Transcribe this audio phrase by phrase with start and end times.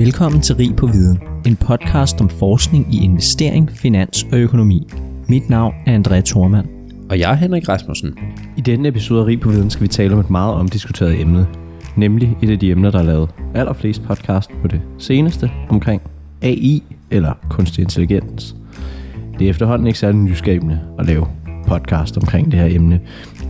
[0.00, 4.88] Velkommen til Rig på Viden, en podcast om forskning i investering, finans og økonomi.
[5.28, 6.68] Mit navn er André Thormand.
[7.10, 8.18] Og jeg er Henrik Rasmussen.
[8.56, 11.46] I denne episode af Rig på Viden skal vi tale om et meget omdiskuteret emne,
[11.96, 16.02] nemlig et af de emner, der er lavet allerflest podcast på det seneste omkring
[16.42, 18.56] AI eller kunstig intelligens.
[19.38, 21.26] Det er efterhånden ikke særlig nyskabende at lave
[21.66, 23.00] podcast omkring det her emne,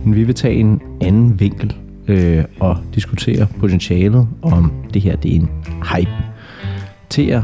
[0.05, 1.75] men vi vil tage en anden vinkel
[2.07, 5.49] øh, og diskutere potentialet, om det her det er en
[5.95, 6.30] hype.
[7.11, 7.41] Til at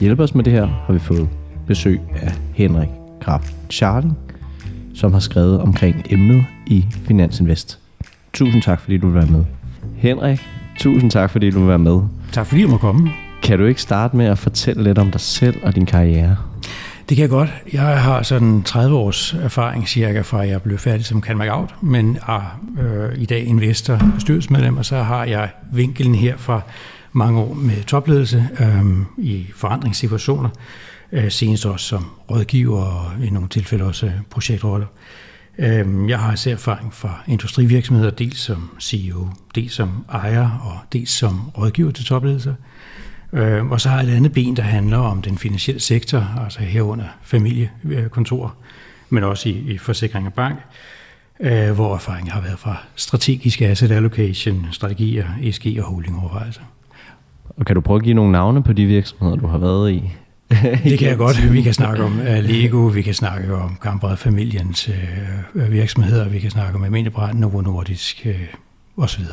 [0.00, 1.28] hjælpe os med det her, har vi fået
[1.66, 2.88] besøg af Henrik
[3.20, 4.18] Graf Charling,
[4.94, 7.78] som har skrevet omkring emnet i Finansinvest.
[8.32, 9.44] Tusind tak, fordi du vil være med.
[9.96, 10.40] Henrik,
[10.78, 12.00] tusind tak, fordi du vil være med.
[12.32, 13.10] Tak fordi du må komme.
[13.42, 16.36] Kan du ikke starte med at fortælle lidt om dig selv og din karriere?
[17.08, 17.50] Det kan jeg godt.
[17.72, 22.18] Jeg har sådan 30 års erfaring cirka fra, jeg blev færdig som Can Out, men
[22.28, 26.60] er øh, i dag investor, bestyrelsesmedlem, og så har jeg vinkelen her fra
[27.14, 28.84] mange år med topledelse øh,
[29.18, 30.48] i forandringssituationer,
[31.12, 34.86] øh, senest også som rådgiver og i nogle tilfælde også øh, projektroller.
[35.58, 41.10] Øh, jeg har især erfaring fra industrivirksomheder, dels som CEO, dels som ejer og dels
[41.10, 42.54] som rådgiver til topledelser.
[43.32, 46.60] Øh, og så har jeg et andet ben, der handler om den finansielle sektor, altså
[46.60, 48.54] herunder familiekontor,
[49.08, 50.58] men også i, i forsikring og bank,
[51.40, 56.62] øh, hvor erfaringen har været fra strategisk asset allocation, strategier, ESG og holdingovervejelser.
[57.56, 60.10] Og kan du prøve at give nogle navne på de virksomheder, du har været i?
[60.84, 61.52] det kan jeg godt.
[61.52, 64.90] Vi kan snakke om uh, Lego, vi kan snakke om Kampered familiens
[65.54, 69.24] uh, virksomheder, vi kan snakke om Almindelig Brand, Novo Nordisk uh, osv.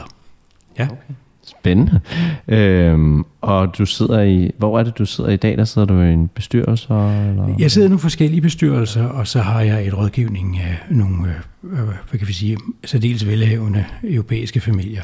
[0.79, 0.85] Ja.
[0.85, 1.13] Okay.
[1.43, 1.99] Spændende.
[2.47, 5.57] Øhm, og du sidder i, hvor er det, du sidder i dag?
[5.57, 6.87] Der sidder du i en bestyrelse?
[6.93, 7.55] Eller?
[7.59, 11.79] Jeg sidder i nogle forskellige bestyrelser, og så har jeg et rådgivning af nogle, øh,
[12.09, 15.03] hvad kan vi sige, særdeles velhavende europæiske familier.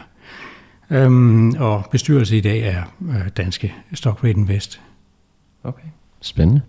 [0.89, 4.81] Øhm, og bestyrelse i dag er øh, danske Stockrate Invest.
[5.63, 5.87] Okay,
[6.21, 6.61] spændende.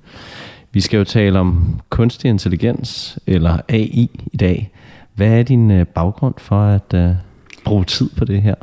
[0.72, 4.70] Vi skal jo tale om kunstig intelligens, eller AI i dag.
[5.14, 7.14] Hvad er din øh, baggrund for at øh,
[7.64, 8.55] bruge tid på det her?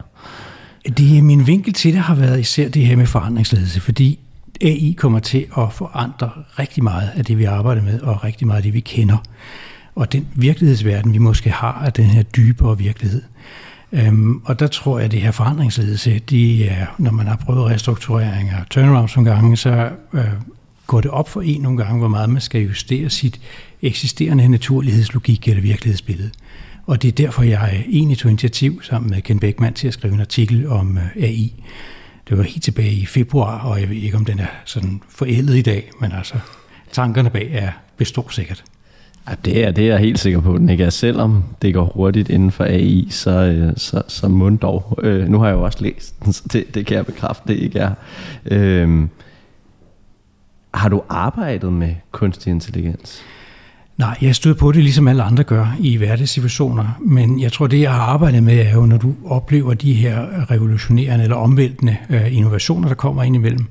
[0.98, 4.20] Det, min vinkel til det har været især det her med forandringsledelse, fordi
[4.62, 6.30] AI kommer til at forandre
[6.60, 9.18] rigtig meget af det, vi arbejder med, og rigtig meget af det, vi kender.
[9.96, 13.22] Og den virkelighedsverden, vi måske har, er den her dybere virkelighed.
[13.92, 17.66] Øhm, og der tror jeg, at det her forandringsledelse, de er, når man har prøvet
[17.66, 20.24] restrukturering og turnarounds nogle gange, så øh,
[20.88, 23.42] går det op for en nogle gange, hvor meget man skal justere sit
[23.82, 26.32] eksisterende naturlighedslogik eller virkelighedsbillede.
[26.86, 30.14] Og det er derfor, jeg egentlig tog initiativ sammen med Ken Beckmann til at skrive
[30.14, 31.64] en artikel om øh, AI.
[32.30, 35.58] Det var helt tilbage i februar, og jeg ved ikke, om den er sådan forældet
[35.58, 36.36] i dag, men altså
[36.92, 38.64] tankerne bag er består sikkert.
[39.30, 40.90] Ja, det er, det er jeg helt sikker på, den ikke er.
[40.90, 45.00] Selvom det går hurtigt inden for AI, øh, så, så, så mund dog.
[45.04, 47.60] Øh, nu har jeg jo også læst den, så det, det kan jeg bekræfte, det
[47.60, 47.92] ikke er.
[48.46, 49.08] Øh,
[50.74, 53.22] har du arbejdet med kunstig intelligens?
[53.98, 56.98] Nej, jeg støder på det, ligesom alle andre gør i hverdagssituationer.
[57.02, 60.52] Men jeg tror, det jeg har arbejdet med, er jo, når du oplever de her
[60.52, 63.66] revolutionerende eller omvæltende øh, innovationer, der kommer ind imellem.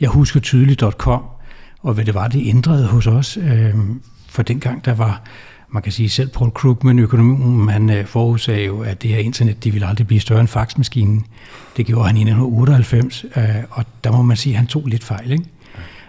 [0.00, 1.22] Jeg husker tydeligt .com,
[1.82, 3.36] og hvad det var, det ændrede hos os.
[3.36, 3.74] Øh,
[4.32, 5.22] for dengang, der var,
[5.70, 9.64] man kan sige, selv Paul Krugman, økonomen, han øh, forudsagde jo, at det her internet,
[9.64, 11.26] det ville aldrig blive større end faxmaskinen.
[11.76, 13.24] Det gjorde han i 1998,
[13.70, 15.32] og der må man sige, at han tog lidt fejl.
[15.32, 15.44] Ikke?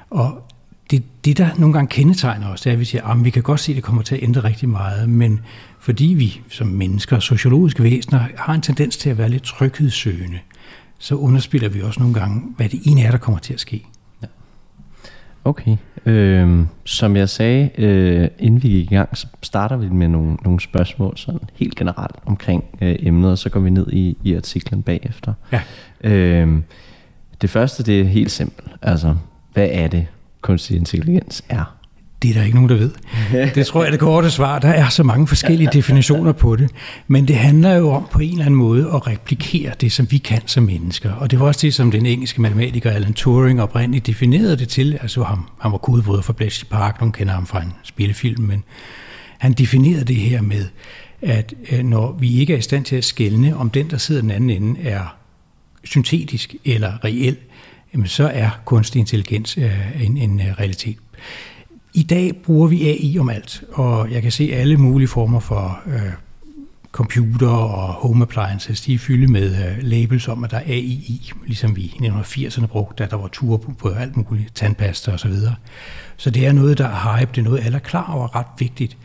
[0.10, 0.50] Og
[0.92, 3.44] det, det, der nogle gange kendetegner os, det er, at vi siger, at vi kan
[3.44, 5.40] godt se, at det kommer til at ændre rigtig meget, men
[5.80, 10.40] fordi vi som mennesker, sociologiske væsener, har en tendens til at være lidt tryghedssøgende,
[11.00, 13.86] så underspiller vi også nogle gange, hvad det ene er, der kommer til at ske.
[14.22, 14.28] Ja.
[15.44, 15.78] Okay.
[16.06, 20.34] Øh, som jeg sagde, øh, inden vi gik i gang, så starter vi med nogle,
[20.34, 24.36] nogle spørgsmål sådan helt generelt omkring øh, emnet, og så går vi ned i, i
[24.36, 25.34] artiklen bagefter.
[25.52, 25.62] Ja.
[26.04, 26.60] Øh,
[27.42, 28.72] det første, det er helt simpelt.
[28.82, 29.16] Altså,
[29.54, 30.08] hvad er det,
[30.42, 31.78] kunstig intelligens er?
[32.24, 32.92] Det er der ikke nogen, der ved.
[33.56, 34.60] Det tror jeg er det korte svar.
[34.60, 36.70] Der er så mange forskellige definitioner på det.
[37.08, 40.18] Men det handler jo om på en eller anden måde at replikere det, som vi
[40.18, 41.12] kan som mennesker.
[41.12, 44.98] Og det var også det, som den engelske matematiker Alan Turing oprindeligt definerede det til.
[45.02, 48.64] Altså ham, han var kodebryder for Bletchley Park, nogen kender ham fra en spillefilm, men
[49.38, 50.66] han definerede det her med,
[51.22, 54.22] at øh, når vi ikke er i stand til at skelne, om den, der sidder
[54.22, 55.16] den anden ende, er
[55.84, 57.38] syntetisk eller reel,
[58.06, 60.98] så er kunstig intelligens øh, en, en øh, realitet.
[61.94, 65.82] I dag bruger vi AI om alt, og jeg kan se alle mulige former for
[65.88, 66.02] øh,
[66.92, 70.80] computer og home appliances, de er fyldt med øh, labels om, at der er AI
[70.80, 75.20] i, ligesom vi i 1980'erne brugte, da der var tur på alt muligt, tandpasta og
[75.20, 75.56] så videre.
[76.18, 78.46] Så det er noget, der er hype, det er noget, alle er klar over, ret
[78.60, 78.98] vigtigt.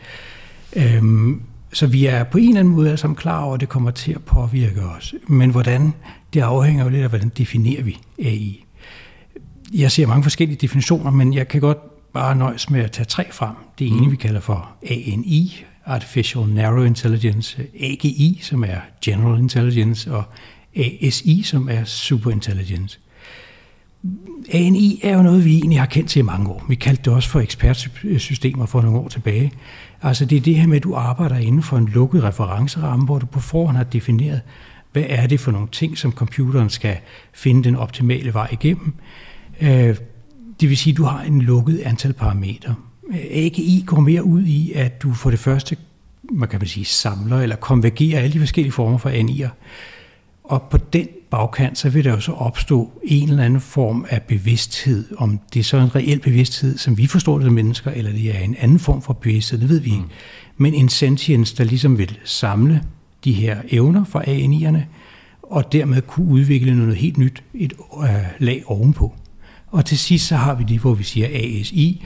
[0.75, 1.41] Øhm,
[1.73, 3.91] så vi er på en eller anden måde alle sammen klar over, at det kommer
[3.91, 5.15] til at påvirke os.
[5.27, 5.93] Men hvordan,
[6.33, 8.65] det afhænger jo lidt af, hvordan definerer vi AI
[9.73, 11.77] jeg ser mange forskellige definitioner, men jeg kan godt
[12.13, 13.55] bare nøjes med at tage tre frem.
[13.79, 14.11] Det ene, mm.
[14.11, 20.23] vi kalder for ANI, Artificial Narrow Intelligence, AGI, som er General Intelligence, og
[20.75, 22.99] ASI, som er Super Intelligence.
[24.51, 26.65] ANI er jo noget, vi egentlig har kendt til i mange år.
[26.69, 29.51] Vi kaldte det også for ekspertsystemer for nogle år tilbage.
[30.01, 33.19] Altså det er det her med, at du arbejder inden for en lukket referenceramme, hvor
[33.19, 34.41] du på forhånd har defineret,
[34.91, 36.97] hvad er det for nogle ting, som computeren skal
[37.33, 38.93] finde den optimale vej igennem.
[40.59, 42.75] Øh, det vil sige, at du har en lukket antal parametre.
[43.13, 45.77] AGI går mere ud i, at du for det første
[46.31, 49.49] man kan man sige, samler eller konvergerer alle de forskellige former for ANI'er.
[50.43, 54.21] Og på den bagkant, så vil der jo så opstå en eller anden form af
[54.21, 55.05] bevidsthed.
[55.17, 58.35] Om det er så en reel bevidsthed, som vi forstår det som mennesker, eller det
[58.35, 60.01] er en anden form for bevidsthed, det ved vi ikke.
[60.01, 60.09] Mm.
[60.57, 62.83] Men en sentience, der ligesom vil samle
[63.23, 64.79] de her evner fra ANI'erne,
[65.43, 67.73] og dermed kunne udvikle noget helt nyt, et
[68.03, 68.09] øh,
[68.39, 69.13] lag ovenpå.
[69.71, 72.05] Og til sidst så har vi det, hvor vi siger ASI.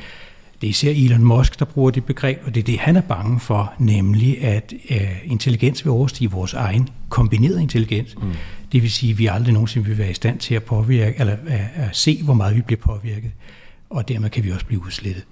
[0.62, 3.02] Det er især Elon Musk, der bruger det begreb, og det er det, han er
[3.02, 8.16] bange for, nemlig at øh, intelligens vil overstige vores egen kombineret intelligens.
[8.22, 8.32] Mm.
[8.72, 11.34] Det vil sige, at vi aldrig nogensinde vil være i stand til at påvirke, eller
[11.48, 13.32] at, at se, hvor meget vi bliver påvirket,
[13.90, 15.24] og dermed kan vi også blive udslettet.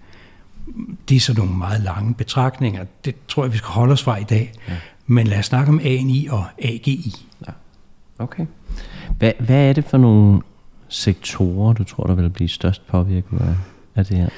[1.09, 2.85] Det er så nogle meget lange betragtninger.
[3.05, 4.51] Det tror jeg, vi skal holde os fra i dag.
[4.69, 4.73] Ja.
[5.07, 7.15] Men lad os snakke om ANI og AGI.
[7.47, 7.51] Ja.
[8.19, 8.45] Okay.
[9.17, 10.41] Hvad, hvad er det for nogle
[10.91, 13.55] sektorer, du tror, der vil blive størst påvirket af,
[13.95, 14.29] af det her?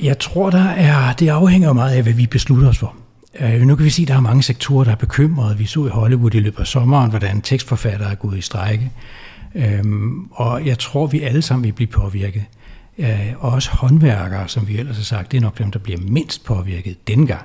[0.00, 2.94] Jeg tror, der er, det afhænger meget af, hvad vi beslutter os for.
[3.40, 5.58] Øh, nu kan vi sige, at der er mange sektorer, der er bekymrede.
[5.58, 8.90] Vi så i Hollywood i løbet af sommeren, hvordan tekstforfattere er gået i strække.
[9.54, 12.44] Um, øhm, og jeg tror, vi alle sammen vil blive påvirket.
[12.98, 13.06] Uh,
[13.38, 17.08] også håndværkere, som vi ellers har sagt, det er nok dem, der bliver mindst påvirket
[17.08, 17.42] dengang.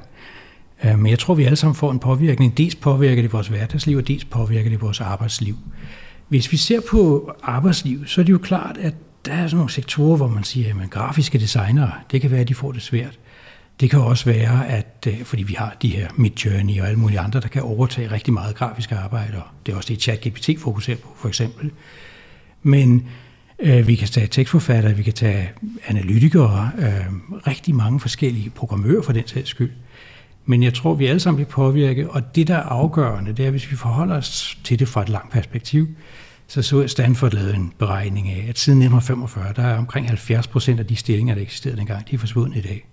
[0.83, 2.57] Uh, men jeg tror, vi alle sammen får en påvirkning.
[2.57, 5.55] Dels påvirker det vores hverdagsliv, og dels påvirker det vores arbejdsliv.
[6.27, 8.93] Hvis vi ser på arbejdslivet, så er det jo klart, at
[9.25, 12.47] der er sådan nogle sektorer, hvor man siger, at grafiske designere, det kan være, at
[12.47, 13.19] de får det svært.
[13.79, 17.19] Det kan også være, at øh, fordi vi har de her Midjourney og alle mulige
[17.19, 20.97] andre, der kan overtage rigtig meget grafiske arbejde, og det er også det, ChatGPT fokuserer
[20.97, 21.71] på, for eksempel.
[22.63, 23.07] Men
[23.59, 25.51] øh, vi kan tage tekstforfattere, vi kan tage
[25.87, 29.71] analytikere, øh, rigtig mange forskellige programmører for den sags skyld.
[30.45, 33.51] Men jeg tror, vi alle sammen bliver påvirket, og det, der er afgørende, det er,
[33.51, 35.87] hvis vi forholder os til det fra et langt perspektiv,
[36.47, 40.79] så så Stanford lavet en beregning af, at siden 1945, der er omkring 70 procent
[40.79, 42.87] af de stillinger, der eksisterede dengang, de er forsvundet i dag.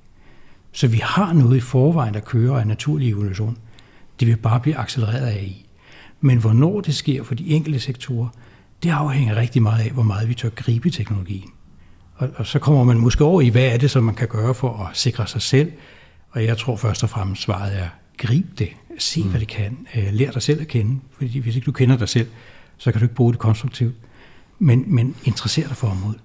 [0.72, 3.58] Så vi har noget i forvejen, der kører af naturlig evolution.
[4.20, 5.66] Det vil bare blive accelereret af i.
[6.20, 8.28] Men hvornår det sker for de enkelte sektorer,
[8.82, 11.50] det afhænger rigtig meget af, hvor meget vi tør gribe teknologien.
[12.14, 14.54] Og, og så kommer man måske over i, hvad er det, som man kan gøre
[14.54, 15.72] for at sikre sig selv.
[16.32, 17.88] Og jeg tror først og fremmest svaret er,
[18.18, 18.68] grib det.
[18.98, 19.30] Se, mm.
[19.30, 19.86] hvad det kan.
[19.96, 21.00] Øh, lær dig selv at kende.
[21.16, 22.28] Fordi hvis ikke du kender dig selv,
[22.76, 23.94] så kan du ikke bruge det konstruktivt.
[24.58, 26.20] Men, men interesser dig for området.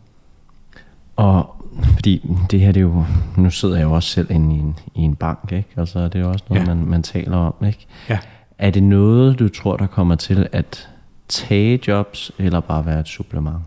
[1.16, 3.06] Og fordi det her, det er jo,
[3.38, 5.70] nu sidder jeg jo også selv inde i en, i en bank, ikke?
[5.76, 6.74] Og så er det jo også noget, ja.
[6.76, 7.88] man, man taler om, ikke?
[8.10, 8.20] Ja.
[8.58, 10.90] Er det noget, du tror, der kommer til at
[11.28, 13.58] tage jobs, eller bare være et supplement?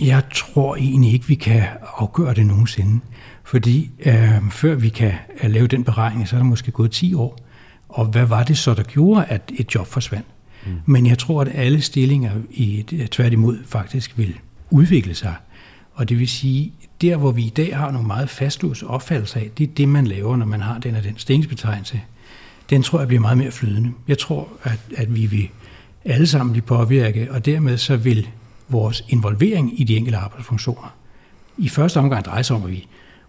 [0.00, 1.62] Jeg tror egentlig ikke, vi kan
[1.96, 3.00] afgøre det nogensinde.
[3.46, 5.12] Fordi øh, før vi kan
[5.44, 7.38] uh, lave den beregning, så er der måske gået 10 år.
[7.88, 10.26] Og hvad var det så, der gjorde, at et job forsvandt?
[10.66, 10.72] Mm.
[10.86, 14.34] Men jeg tror, at alle stillinger i tværtimod faktisk vil
[14.70, 15.34] udvikle sig.
[15.94, 19.50] Og det vil sige, der hvor vi i dag har nogle meget fastlåste opfattelser af,
[19.58, 22.00] det er det, man laver, når man har den og den stillingsbetegnelse.
[22.70, 23.92] Den tror jeg bliver meget mere flydende.
[24.08, 25.48] Jeg tror, at, at vi vil
[26.04, 28.28] alle sammen blive påvirket, og dermed så vil
[28.68, 30.96] vores involvering i de enkelte arbejdsfunktioner
[31.58, 32.86] i første omgang dreje sig om, at vi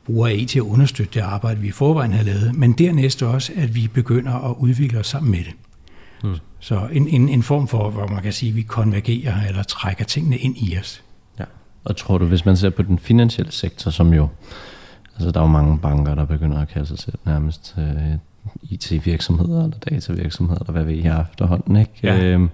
[0.08, 3.52] bruger AI til at understøtte det arbejde, vi i forvejen har lavet, men dernæst også,
[3.56, 5.54] at vi begynder at udvikle os sammen med det.
[6.24, 6.36] Mm.
[6.60, 10.06] Så en, en, en form for, hvor man kan sige, at vi konvergerer eller trækker
[10.06, 11.04] tingene ind i os.
[11.40, 11.44] Ja.
[11.84, 14.28] Og tror du, hvis man ser på den finansielle sektor, som jo,
[15.16, 18.18] altså der er jo mange banker, der begynder at kalde sig selv nærmest øh,
[18.64, 21.92] IT-virksomheder eller datavirksomheder, eller hvad vi har efterhånden, ikke?
[22.04, 22.24] Ja.
[22.24, 22.50] Øhm,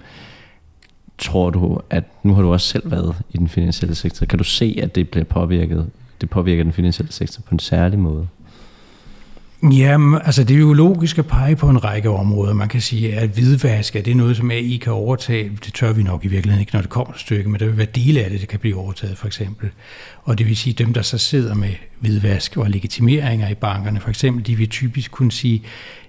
[1.17, 4.43] tror du, at nu har du også selv været i den finansielle sektor, kan du
[4.43, 5.89] se, at det bliver påvirket,
[6.23, 8.27] det påvirker den finansielle sektor på en særlig måde?
[9.71, 12.53] Jamen, altså det er jo logisk at pege på en række områder.
[12.53, 15.51] Man kan sige, at hvidvask, er det noget, som AI kan overtage?
[15.65, 17.77] Det tør vi nok i virkeligheden ikke, når det kommer et stykke, men der vil
[17.77, 19.69] være dele af det, der kan blive overtaget, for eksempel.
[20.23, 24.09] Og det vil sige, dem, der så sidder med hvidvask og legitimeringer i bankerne, for
[24.09, 25.63] eksempel, de vil typisk kunne sige,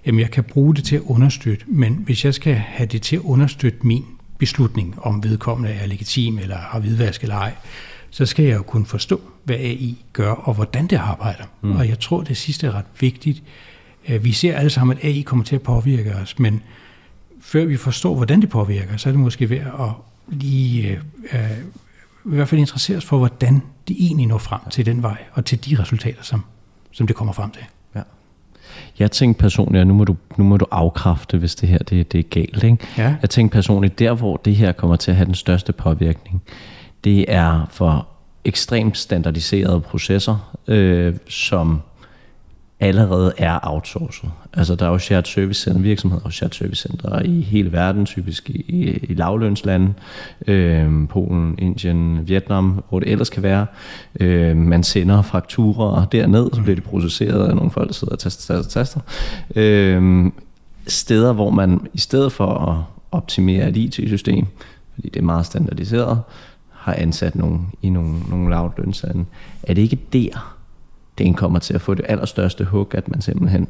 [0.05, 3.15] jamen jeg kan bruge det til at understøtte, men hvis jeg skal have det til
[3.15, 4.05] at understøtte min
[4.37, 7.53] beslutning, om vedkommende er legitim eller har hvidvask eller ej,
[8.15, 11.43] så skal jeg jo kunne forstå, hvad AI gør, og hvordan det arbejder.
[11.61, 11.75] Mm.
[11.75, 13.43] Og jeg tror, det sidste er ret vigtigt.
[14.09, 16.63] Øh, vi ser alle sammen, at AI kommer til at påvirke os, men
[17.41, 19.89] før vi forstår, hvordan det påvirker, så er det måske værd at
[20.27, 20.99] lige
[21.33, 21.51] øh,
[22.25, 25.45] i hvert fald interessere os for, hvordan de egentlig når frem til den vej, og
[25.45, 26.43] til de resultater, som,
[26.91, 27.63] som det kommer frem til.
[27.95, 28.01] Ja.
[28.99, 32.11] Jeg tænkte personligt, og nu må du, nu må du afkræfte, hvis det her det,
[32.11, 32.63] det er galt.
[32.63, 32.77] Ikke?
[32.97, 33.15] Ja.
[33.21, 36.41] Jeg tænkte personligt, der hvor det her kommer til at have den største påvirkning,
[37.05, 38.07] det er for
[38.45, 41.81] ekstremt standardiserede processer, øh, som
[42.79, 44.29] allerede er outsourcet.
[44.53, 48.05] Altså der er jo shared service center, virksomheder og shared service center i hele verden,
[48.05, 49.93] typisk i, i, i lavlønslande,
[50.47, 53.65] øh, Polen, Indien, Vietnam, hvor det ellers kan være.
[54.19, 58.19] Øh, man sender fakturer derned, så bliver de processeret af nogle folk, der sidder og
[58.19, 58.99] taster, taster, taster.
[59.55, 60.25] Øh,
[60.87, 64.45] steder, hvor man i stedet for at optimere et IT-system,
[64.93, 66.19] fordi det er meget standardiseret,
[66.85, 69.25] har ansat nogen i nogle, nogle lavlønslande.
[69.63, 70.57] Er det ikke der,
[71.17, 73.67] det kommer til at få det allerstørste hug, at man simpelthen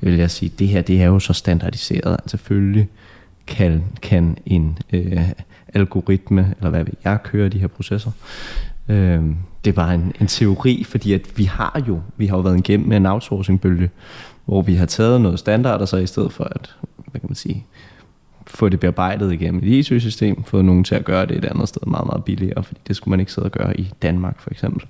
[0.00, 2.88] vil jeg sige, det her det er jo så standardiseret, at selvfølgelig
[3.46, 5.28] kan, kan en øh,
[5.74, 8.10] algoritme, eller hvad ved jeg, køre de her processer.
[8.88, 9.22] Øh,
[9.64, 12.58] det er bare en, en teori, fordi at vi har jo, vi har jo været
[12.58, 13.90] igennem en outsourcing-bølge,
[14.44, 16.74] hvor vi har taget noget standard, og så i stedet for at,
[17.10, 17.66] hvad kan man sige,
[18.48, 21.68] få det bearbejdet igennem et e IT-system, få nogen til at gøre det et andet
[21.68, 24.50] sted meget, meget billigere, fordi det skulle man ikke sidde og gøre i Danmark for
[24.50, 24.82] eksempel.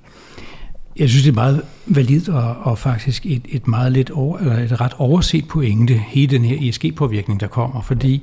[0.98, 4.58] Jeg synes, det er meget validt og, og faktisk et, et meget lidt over, eller
[4.58, 8.22] et ret overset pointe, hele den her ESG-påvirkning, der kommer, fordi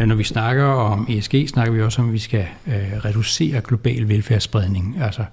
[0.00, 3.60] øh, når vi snakker om ESG, snakker vi også om, at vi skal øh, reducere
[3.60, 4.96] global velfærdsspredning.
[5.00, 5.24] Altså,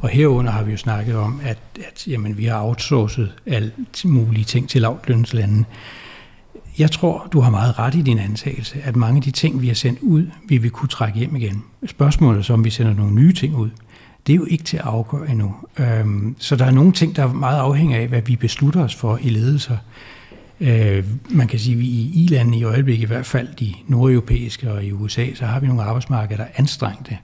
[0.00, 4.44] og herunder har vi jo snakket om, at, at jamen, vi har outsourcet alt mulige
[4.44, 5.64] ting til lavtlønslande.
[6.78, 9.66] Jeg tror, du har meget ret i din antagelse, at mange af de ting, vi
[9.66, 11.64] har sendt ud, vi vil kunne trække hjem igen.
[11.86, 13.70] Spørgsmålet er så, om vi sender nogle nye ting ud
[14.28, 15.54] det er jo ikke til at afgøre endnu.
[15.78, 18.94] Øhm, så der er nogle ting, der er meget afhængige af, hvad vi beslutter os
[18.94, 19.76] for i ledelser.
[20.60, 24.72] Øh, man kan sige, at vi i Irland i øjeblikket, i hvert fald de nordeuropæiske
[24.72, 27.18] og i USA, så har vi nogle arbejdsmarkeder, der er anstrengte.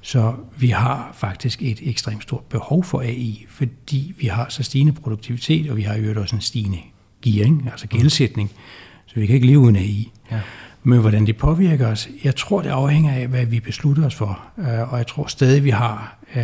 [0.00, 4.92] Så vi har faktisk et ekstremt stort behov for AI, fordi vi har så stigende
[4.92, 6.78] produktivitet, og vi har jo også en stigende
[7.22, 8.50] gearing, altså gældsætning.
[9.16, 10.12] Så vi kan ikke leve uden AI.
[10.30, 10.40] Ja.
[10.82, 14.40] Men hvordan det påvirker os, jeg tror, det afhænger af, hvad vi beslutter os for.
[14.58, 16.42] Øh, og jeg tror stadig, vi har øh,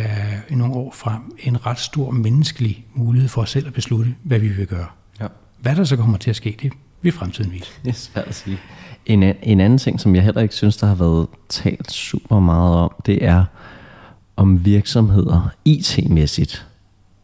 [0.49, 4.39] i nogle år frem en ret stor menneskelig mulighed for os selv at beslutte, hvad
[4.39, 4.85] vi vil gøre.
[5.21, 5.27] Ja.
[5.59, 7.71] Hvad der så kommer til at ske, det vil fremtiden vise.
[7.83, 8.57] Det er svært at sige.
[9.05, 12.75] En, en anden ting, som jeg heller ikke synes, der har været talt super meget
[12.75, 13.45] om, det er,
[14.35, 16.67] om virksomheder IT-mæssigt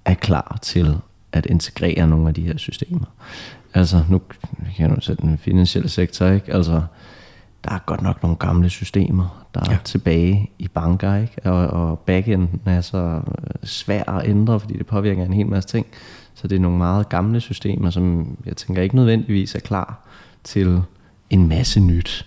[0.06, 0.98] er klar til
[1.32, 3.06] at integrere nogle af de her systemer.
[3.74, 4.22] Altså, nu
[4.76, 6.54] kan jeg jo sætte den finansielle sektor, ikke?
[6.54, 6.82] Altså,
[7.64, 9.78] der er godt nok nogle gamle systemer, der er ja.
[9.84, 11.42] tilbage i banker, ikke?
[11.44, 13.24] Og, og backenden er så øh,
[13.64, 15.86] svær at ændre, fordi det påvirker en hel masse ting.
[16.34, 20.08] Så det er nogle meget gamle systemer, som jeg tænker ikke nødvendigvis er klar
[20.44, 20.82] til
[21.30, 22.26] en masse nyt.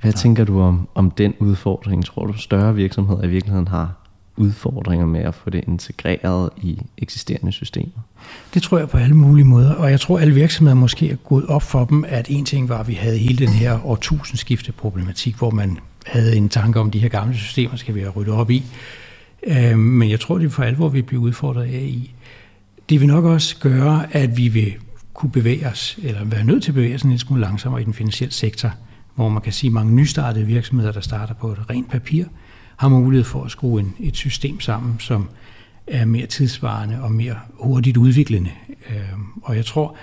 [0.00, 0.16] Hvad ja.
[0.16, 2.04] tænker du om, om den udfordring?
[2.04, 3.94] Tror du, større virksomheder i virkeligheden har
[4.38, 8.02] udfordringer med at få det integreret i eksisterende systemer?
[8.54, 11.16] Det tror jeg på alle mulige måder, og jeg tror, at alle virksomheder måske er
[11.16, 14.72] gået op for dem, at en ting var, at vi havde hele den her årtusindskifte
[14.72, 18.34] problematik, hvor man havde en tanke om, de her gamle systemer skal vi have ryddet
[18.34, 18.64] op i.
[19.46, 22.14] Øhm, men jeg tror, det er for alvor, vi bliver udfordret af i.
[22.88, 24.74] Det vil nok også gøre, at vi vil
[25.14, 27.84] kunne bevæge os, eller være nødt til at bevæge os en lille smule langsommere i
[27.84, 28.70] den finansielle sektor,
[29.14, 32.24] hvor man kan sige, at mange nystartede virksomheder, der starter på et rent papir,
[32.78, 35.28] har mulighed for at skrue en, et system sammen, som
[35.86, 38.50] er mere tidsvarende og mere hurtigt udviklende.
[38.90, 39.96] Øh, og jeg tror,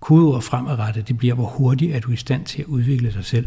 [0.00, 3.46] kodeord fremadrettet, det bliver, hvor hurtigt er du i stand til at udvikle dig selv.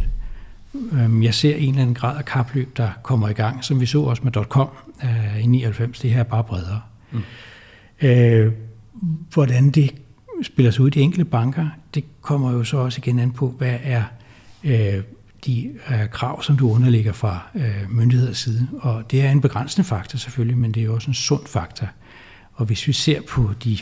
[0.74, 3.86] Øh, jeg ser en eller anden grad af kapløb, der kommer i gang, som vi
[3.86, 4.70] så også med .com
[5.04, 6.00] øh, i 99.
[6.00, 6.82] Det her er bare bredere.
[7.12, 7.22] Mm.
[8.02, 8.54] Øh,
[9.34, 9.96] hvordan det
[10.44, 13.48] spiller sig ud i de enkelte banker, det kommer jo så også igen an på,
[13.58, 14.04] hvad er
[14.64, 15.04] øh,
[15.46, 18.68] de øh, krav, som du underlægger fra øh, myndigheders side.
[18.80, 21.88] Og det er en begrænsende faktor selvfølgelig, men det er også en sund faktor.
[22.54, 23.78] Og hvis vi ser på de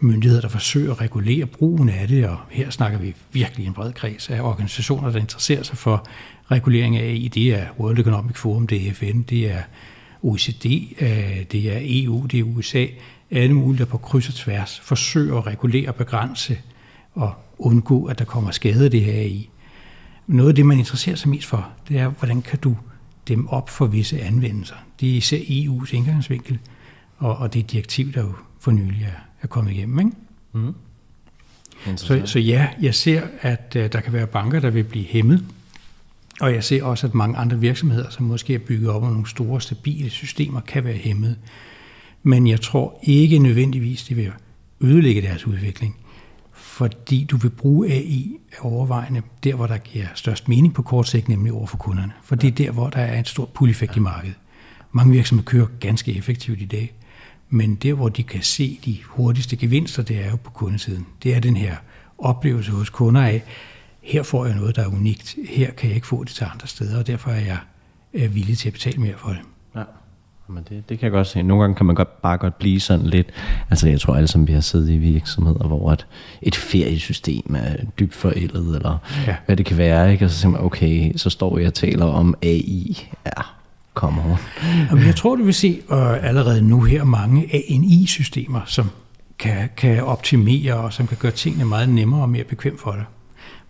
[0.00, 3.92] myndigheder, der forsøger at regulere brugen af det, og her snakker vi virkelig en bred
[3.92, 6.06] kreds af organisationer, der interesserer sig for
[6.50, 7.28] regulering af AI.
[7.28, 9.62] Det er World Economic Forum, det er FN, det er
[10.22, 10.66] OECD,
[11.00, 12.86] øh, det er EU, det er USA.
[13.30, 16.58] Alle mulige, der på kryds og tværs forsøger at regulere, begrænse
[17.14, 19.50] og undgå, at der kommer skade det her i.
[20.26, 22.76] Noget af det, man interesserer sig mest for, det er, hvordan kan du
[23.28, 24.74] dem op for visse anvendelser.
[25.00, 26.58] Det er især EU's indgangsvinkel,
[27.18, 29.98] og, og det direktiv, der jo for nylig er, er kommet igennem.
[29.98, 30.10] Ikke?
[30.52, 30.74] Mm.
[31.96, 35.44] Så, så ja, jeg ser, at uh, der kan være banker, der vil blive hæmmet,
[36.40, 39.28] og jeg ser også, at mange andre virksomheder, som måske er bygget op af nogle
[39.28, 41.36] store, stabile systemer, kan være hæmmet.
[42.22, 44.32] Men jeg tror ikke nødvendigvis, det vil
[44.80, 45.96] ødelægge deres udvikling
[46.76, 51.28] fordi du vil bruge AI overvejende der, hvor der giver størst mening på kort sigt,
[51.28, 52.12] nemlig over for kunderne.
[52.22, 54.36] For det er der, hvor der er en stor pull-effekt i markedet.
[54.92, 56.94] Mange virksomheder kører ganske effektivt i dag,
[57.48, 61.06] men der, hvor de kan se de hurtigste gevinster, det er jo på kundesiden.
[61.22, 61.76] Det er den her
[62.18, 63.42] oplevelse hos kunder af,
[64.02, 66.66] her får jeg noget, der er unikt, her kan jeg ikke få det til andre
[66.66, 67.58] steder, og derfor er
[68.14, 69.40] jeg villig til at betale mere for det.
[70.48, 71.42] Men det, det kan jeg godt se.
[71.42, 73.30] Nogle gange kan man godt, bare godt blive sådan lidt...
[73.70, 76.06] Altså jeg tror alle som vi har siddet i virksomheder, hvor et,
[76.42, 79.36] et feriesystem er dybt forældet, eller ja.
[79.46, 80.12] hvad det kan være.
[80.12, 80.24] Ikke?
[80.24, 83.08] Og så siger man, okay, så står jeg og taler om AI.
[83.26, 83.42] Ja,
[83.94, 84.36] kom over.
[84.90, 88.90] Jamen, jeg tror, du vil se uh, allerede nu her mange ANI-systemer, som
[89.38, 93.04] kan, kan optimere og som kan gøre tingene meget nemmere og mere bekvemt for dig.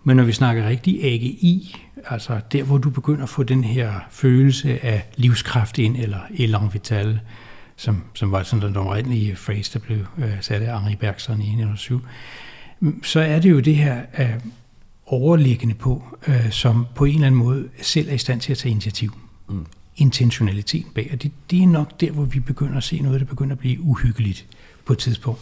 [0.04, 3.92] Men når vi snakker rigtig AGI, altså der, hvor du begynder at få den her
[4.10, 7.20] følelse af livskraft ind, eller elan vital,
[7.76, 11.44] som, som var sådan den oprindelige phrase, der blev uh, sat af Henri Bergson i
[11.44, 12.00] 1907,
[13.02, 14.24] så er det jo det her uh,
[15.06, 18.58] overliggende på, uh, som på en eller anden måde selv er i stand til at
[18.58, 19.18] tage initiativ.
[19.48, 19.66] Mm.
[19.96, 23.26] Intentionaliteten bag, og det, det er nok der, hvor vi begynder at se noget, der
[23.26, 24.46] begynder at blive uhyggeligt
[24.84, 25.40] på et tidspunkt.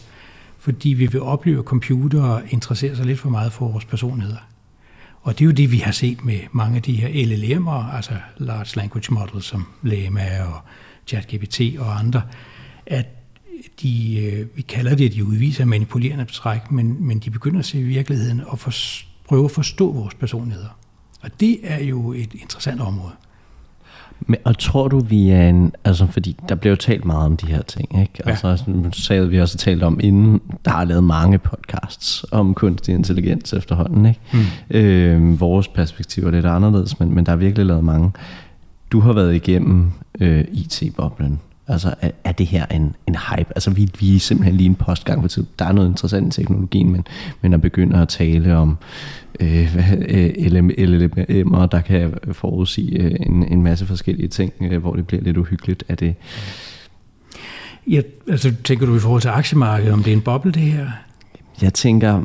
[0.59, 4.39] Fordi vi vil opleve, at computere interesserer sig lidt for meget for vores personligheder.
[5.25, 8.13] Og det er jo det, vi har set med mange af de her LLM'er, altså
[8.37, 10.61] Large Language Models som Lama og
[11.07, 12.23] ChatGPT og andre,
[12.87, 13.07] at
[13.83, 17.65] de, øh, vi kalder det, at de udviser manipulerende træk, men, men de begynder at
[17.65, 18.73] se virkeligheden og for,
[19.29, 20.79] prøve at forstå vores personligheder.
[21.23, 23.13] Og det er jo et interessant område.
[24.27, 25.73] Men, og tror du, vi er en...
[25.85, 28.13] Altså, fordi der bliver jo talt meget om de her ting, ikke?
[28.27, 28.31] Ja.
[28.31, 32.95] Altså, nu sagde vi også talt om, inden der har lavet mange podcasts om kunstig
[32.95, 34.21] intelligens efterhånden, ikke?
[34.33, 34.77] Mm.
[34.77, 38.11] Øh, vores perspektiv er lidt anderledes, men, men der er virkelig lavet mange.
[38.93, 41.41] Du har været igennem øh, IT-boblen.
[41.69, 43.51] Altså, er, er det her en, en hype?
[43.55, 45.45] Altså, vi, vi er simpelthen lige en postgang på tid.
[45.59, 47.07] Der er noget interessant i teknologien, men,
[47.41, 48.79] men at begynde at tale om
[49.41, 49.77] øh,
[50.37, 55.37] LLM'er, der kan forudsige øh, en, en masse forskellige ting, øh, hvor det bliver lidt
[55.37, 55.85] uhyggeligt.
[55.89, 56.15] Er det...
[57.87, 60.87] Ja, altså, tænker du i forhold til aktiemarkedet, om det er en boble, det her?
[61.63, 62.23] Jeg tænker,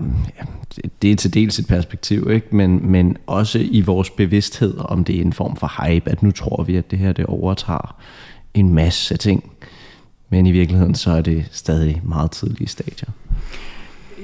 [1.01, 2.55] det er til dels et perspektiv, ikke?
[2.55, 6.31] Men, men også i vores bevidsthed, om det er en form for hype, at nu
[6.31, 7.95] tror vi, at det her det overtager
[8.53, 9.51] en masse ting.
[10.29, 13.09] Men i virkeligheden så er det stadig meget tidlige stadier.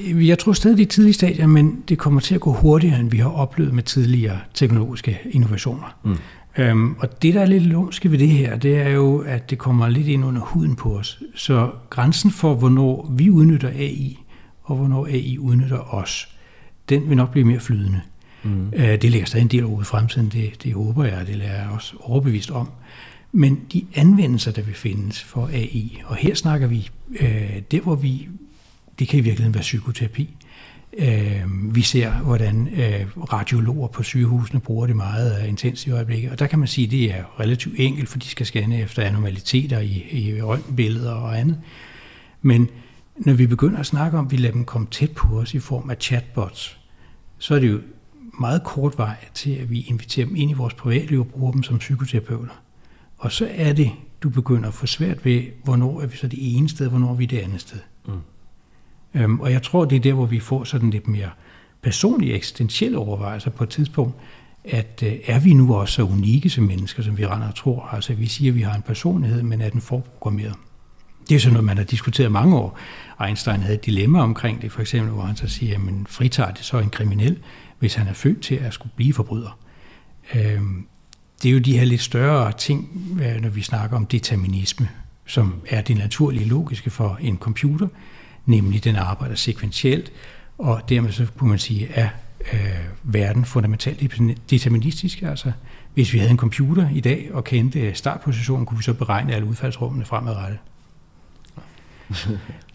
[0.03, 3.11] Jeg tror stadig, det er tidlige stadier, men det kommer til at gå hurtigere, end
[3.11, 5.97] vi har oplevet med tidligere teknologiske innovationer.
[6.03, 6.17] Mm.
[6.57, 9.57] Øhm, og det, der er lidt lumske ved det her, det er jo, at det
[9.57, 11.19] kommer lidt ind under huden på os.
[11.35, 14.19] Så grænsen for, hvornår vi udnytter AI,
[14.63, 16.35] og hvornår AI udnytter os,
[16.89, 18.01] den vil nok blive mere flydende.
[18.43, 18.73] Mm.
[18.75, 21.35] Øh, det ligger stadig en del over i fremtiden, det, det håber jeg, og det
[21.35, 22.69] er jeg også overbevist om.
[23.31, 27.95] Men de anvendelser, der vil findes for AI, og her snakker vi, øh, der hvor
[27.95, 28.27] vi,
[28.99, 30.35] det kan i virkeligheden være psykoterapi,
[30.97, 36.31] øh, vi ser, hvordan øh, radiologer på sygehusene bruger det meget øh, intensivt i øjeblikket,
[36.31, 39.03] og der kan man sige, at det er relativt enkelt, for de skal scanne efter
[39.03, 41.61] anormaliteter i, i røntgenbilleder og andet.
[42.41, 42.69] Men
[43.17, 45.59] når vi begynder at snakke om, at vi lader dem komme tæt på os i
[45.59, 46.79] form af chatbots,
[47.37, 47.81] så er det jo
[48.39, 51.63] meget kort vej til, at vi inviterer dem ind i vores privatliv og bruger dem
[51.63, 52.61] som psykoterapeuter.
[53.17, 53.91] Og så er det,
[54.23, 57.15] du begynder at få svært ved, hvornår er vi så det ene sted, hvornår er
[57.15, 57.79] vi det andet sted.
[58.07, 58.13] Mm.
[59.15, 61.29] Øhm, og jeg tror, det er der, hvor vi får sådan lidt mere
[61.81, 64.15] personlige, eksistentielle overvejelser på et tidspunkt,
[64.63, 67.89] at øh, er vi nu også så unikke som mennesker, som vi render og tror?
[67.93, 70.55] Altså vi siger, at vi har en personlighed, men er den forprogrammeret?
[71.29, 72.79] Det er sådan noget, man har diskuteret mange år.
[73.25, 76.65] Einstein havde et dilemma omkring det, for eksempel, hvor han så siger, men fritager det
[76.65, 77.37] så en kriminel,
[77.79, 79.57] hvis han er født til at skulle blive forbryder?
[80.35, 80.87] Øhm,
[81.43, 82.89] det er jo de her lidt større ting,
[83.21, 84.89] øh, når vi snakker om determinisme,
[85.25, 87.87] som er det naturlige logiske for en computer,
[88.45, 90.11] nemlig den arbejder sekventielt,
[90.57, 92.09] og dermed så kunne man sige, er
[92.53, 92.59] øh,
[93.03, 93.99] verden fundamentalt
[94.49, 95.21] deterministisk.
[95.21, 95.51] Altså,
[95.93, 99.47] hvis vi havde en computer i dag og kendte startpositionen, kunne vi så beregne alle
[99.47, 100.59] udfaldsrummene fremadrettet.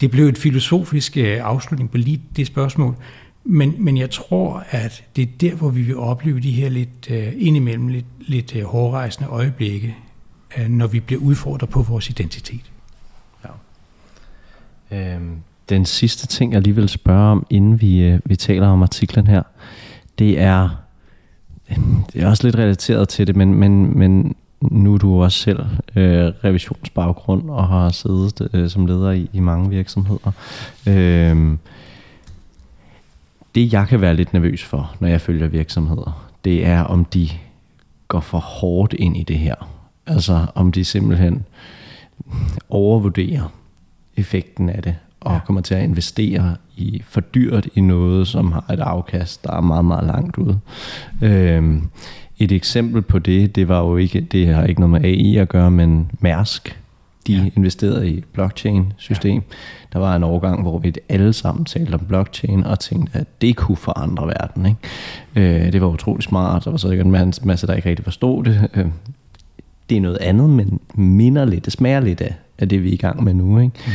[0.01, 2.95] Det blev et filosofisk øh, afslutning på lige det spørgsmål,
[3.43, 7.11] men, men jeg tror, at det er der, hvor vi vil opleve de her lidt
[7.11, 9.95] øh, indimellem lidt, lidt øh, uh, hårdrejsende øjeblikke,
[10.67, 12.71] når vi bliver udfordret på vores identitet.
[13.43, 15.15] Ja.
[15.15, 15.37] Øhm,
[15.71, 19.27] den sidste ting, jeg lige vil spørge om, inden vi, øh, vi taler om artiklen
[19.27, 19.43] her,
[20.19, 20.69] det er,
[22.13, 25.59] det er også lidt relateret til det, men, men, men nu er du også selv
[25.95, 30.31] øh, revisionsbaggrund og har siddet øh, som leder i, i mange virksomheder.
[30.87, 31.57] Øh,
[33.55, 37.29] det jeg kan være lidt nervøs for, når jeg følger virksomheder, det er om de
[38.07, 39.55] går for hårdt ind i det her.
[40.07, 41.45] Altså om de simpelthen
[42.69, 43.53] overvurderer
[44.17, 45.39] effekten af det, og ja.
[45.45, 49.61] kommer til at investere i for dyrt i noget, som har et afkast, der er
[49.61, 50.59] meget, meget langt ude.
[51.21, 51.89] Øhm,
[52.39, 55.49] et eksempel på det, det var jo ikke, det har ikke noget med AI at
[55.49, 56.79] gøre, men Mærsk,
[57.27, 57.49] de ja.
[57.55, 59.35] investerede i blockchain-system.
[59.35, 59.55] Ja.
[59.93, 63.55] Der var en overgang, hvor vi alle sammen talte om blockchain og tænkte, at det
[63.55, 64.65] kunne forandre verden.
[64.65, 65.65] Ikke?
[65.65, 67.11] Øh, det var utrolig smart, der var så ikke en
[67.43, 68.69] masse, der ikke rigtig forstod det.
[68.73, 68.85] Øh,
[69.89, 72.93] det er noget andet, men minder lidt, det smager lidt af, af det, vi er
[72.93, 73.59] i gang med nu.
[73.59, 73.73] Ikke?
[73.85, 73.91] Mm.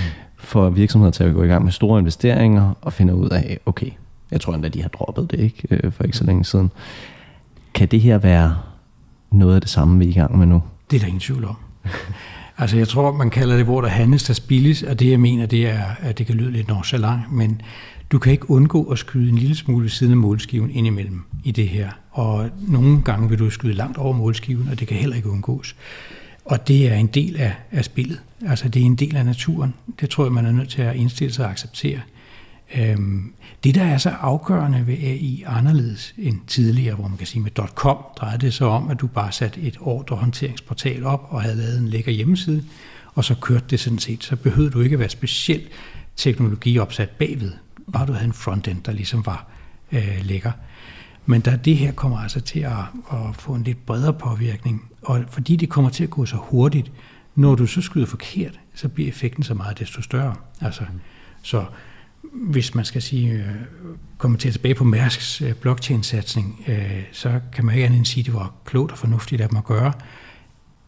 [0.46, 3.90] For virksomheder til at gå i gang med store investeringer og finde ud af, okay,
[4.30, 6.70] jeg tror endda, de har droppet det ikke øh, for ikke så længe siden.
[7.74, 8.56] Kan det her være
[9.30, 10.62] noget af det samme, vi er i gang med nu?
[10.90, 11.56] Det er der ingen tvivl om.
[12.58, 15.46] altså jeg tror, man kalder det, hvor der handles, der spilles, og det jeg mener,
[15.46, 17.60] det er, at det kan lyde lidt nonchalant, men
[18.12, 21.50] du kan ikke undgå at skyde en lille smule ved siden af målskiven indimellem i
[21.50, 21.90] det her.
[22.10, 25.76] Og nogle gange vil du skyde langt over målskiven, og det kan heller ikke undgås.
[26.46, 28.20] Og det er en del af, af spillet.
[28.46, 29.74] Altså det er en del af naturen.
[30.00, 32.00] Det tror jeg, man er nødt til at indstille sig og acceptere.
[32.74, 33.32] Øhm,
[33.64, 37.50] det, der er så afgørende ved AI anderledes end tidligere, hvor man kan sige med
[37.74, 41.78] .com, drejede det sig om, at du bare satte et ordrehåndteringsportal op og havde lavet
[41.78, 42.64] en lækker hjemmeside,
[43.14, 44.24] og så kørte det sådan set.
[44.24, 45.68] Så behøvede du ikke at være specielt
[46.16, 47.52] teknologiopsat bagved.
[47.92, 49.46] Bare du havde en frontend, der ligesom var
[49.92, 50.52] øh, lækker.
[51.26, 52.72] Men da det her kommer altså til at,
[53.12, 56.92] at få en lidt bredere påvirkning, og fordi det kommer til at gå så hurtigt,
[57.34, 60.34] når du så skyder forkert, så bliver effekten så meget desto større.
[60.60, 60.84] Altså,
[61.42, 61.64] så
[62.32, 63.54] hvis man skal sige, øh,
[64.18, 68.26] kommentere tilbage på Mærsks øh, blockchain-satsning, øh, så kan man ikke andet end sige, at
[68.26, 69.92] det var klogt og fornuftigt at man gøre.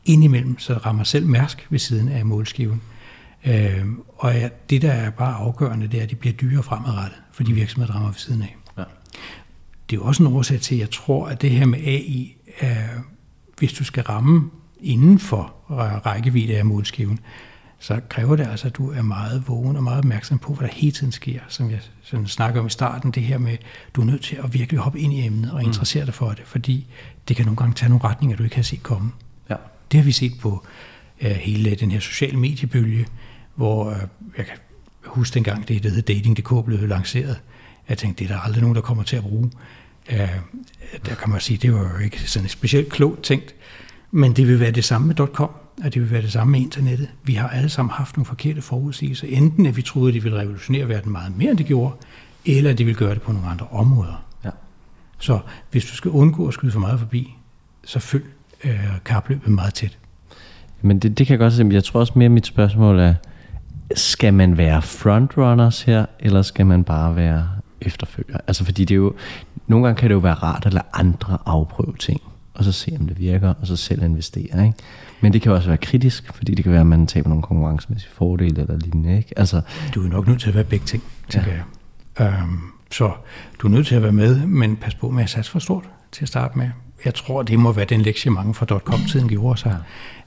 [0.05, 2.83] Indimellem så rammer selv Mærsk ved siden af målskiven.
[4.16, 4.35] Og
[4.70, 7.94] det, der er bare afgørende, det er, at de bliver dyre fremadrettet, for de virksomheder
[7.94, 8.57] rammer ved siden af.
[9.90, 12.37] Det er jo også en årsag til, at jeg tror, at det her med AI,
[13.59, 15.55] hvis du skal ramme inden for
[16.07, 17.18] rækkevidde af målskiven,
[17.79, 20.74] så kræver det altså, at du er meget vågen og meget opmærksom på, hvad der
[20.74, 21.40] hele tiden sker.
[21.48, 23.57] Som jeg sådan snakker om i starten, det her med,
[23.94, 25.66] du er nødt til at virkelig hoppe ind i emnet og mm.
[25.66, 26.87] interessere dig for det, fordi
[27.29, 29.12] det kan nogle gange tage nogle retninger, du ikke har set komme.
[29.51, 29.55] Ja.
[29.92, 30.66] Det har vi set på
[31.22, 33.07] uh, hele den her sociale mediebølge,
[33.55, 33.96] hvor uh,
[34.37, 34.57] jeg kan
[35.05, 37.40] huske dengang, det der hedder Dating.dk blev lanceret.
[37.88, 39.51] Jeg tænkte, det er der aldrig nogen, der kommer til at bruge.
[40.12, 40.18] Uh,
[41.07, 43.55] der kan man sige, det var jo ikke sådan specielt klogt tænkt,
[44.11, 45.51] men det vil være det samme med .com
[45.85, 47.09] at det vil være det samme med internettet.
[47.25, 49.27] Vi har alle sammen haft nogle forkerte forudsigelser.
[49.31, 51.94] Enten at vi troede, at det ville revolutionere verden meget mere, end det gjorde,
[52.47, 54.25] eller at det ville gøre det på nogle andre områder.
[54.44, 54.51] Ja.
[55.18, 55.38] Så
[55.71, 57.35] hvis du skal undgå at skyde for meget forbi,
[57.85, 58.25] så følg
[58.64, 59.99] øh, kapløbet meget tæt.
[60.83, 63.14] Men det, det kan jeg godt se, jeg tror også mere, at mit spørgsmål er,
[63.94, 67.49] skal man være frontrunners her, eller skal man bare være
[67.81, 68.38] efterfølger?
[68.47, 69.14] Altså fordi det er jo,
[69.67, 72.21] nogle gange kan det jo være rart at lade andre afprøve ting,
[72.55, 74.67] og så se, om det virker, og så selv investere.
[74.67, 74.73] Ikke?
[75.21, 78.12] Men det kan også være kritisk, fordi det kan være, at man taber nogle konkurrencemæssige
[78.12, 79.17] fordele eller lignende.
[79.17, 79.38] Ikke?
[79.38, 79.61] Altså,
[79.95, 81.57] du er nok nødt til at være begge ting, tænker ja.
[82.19, 82.43] jeg.
[82.43, 82.59] Øhm,
[82.91, 83.12] så
[83.62, 85.85] du er nødt til at være med, men pas på med at satse for stort
[86.12, 86.71] til at starte med.
[87.05, 89.79] Jeg tror, det må være den lektie, mange fra .com-tiden gjorde sig.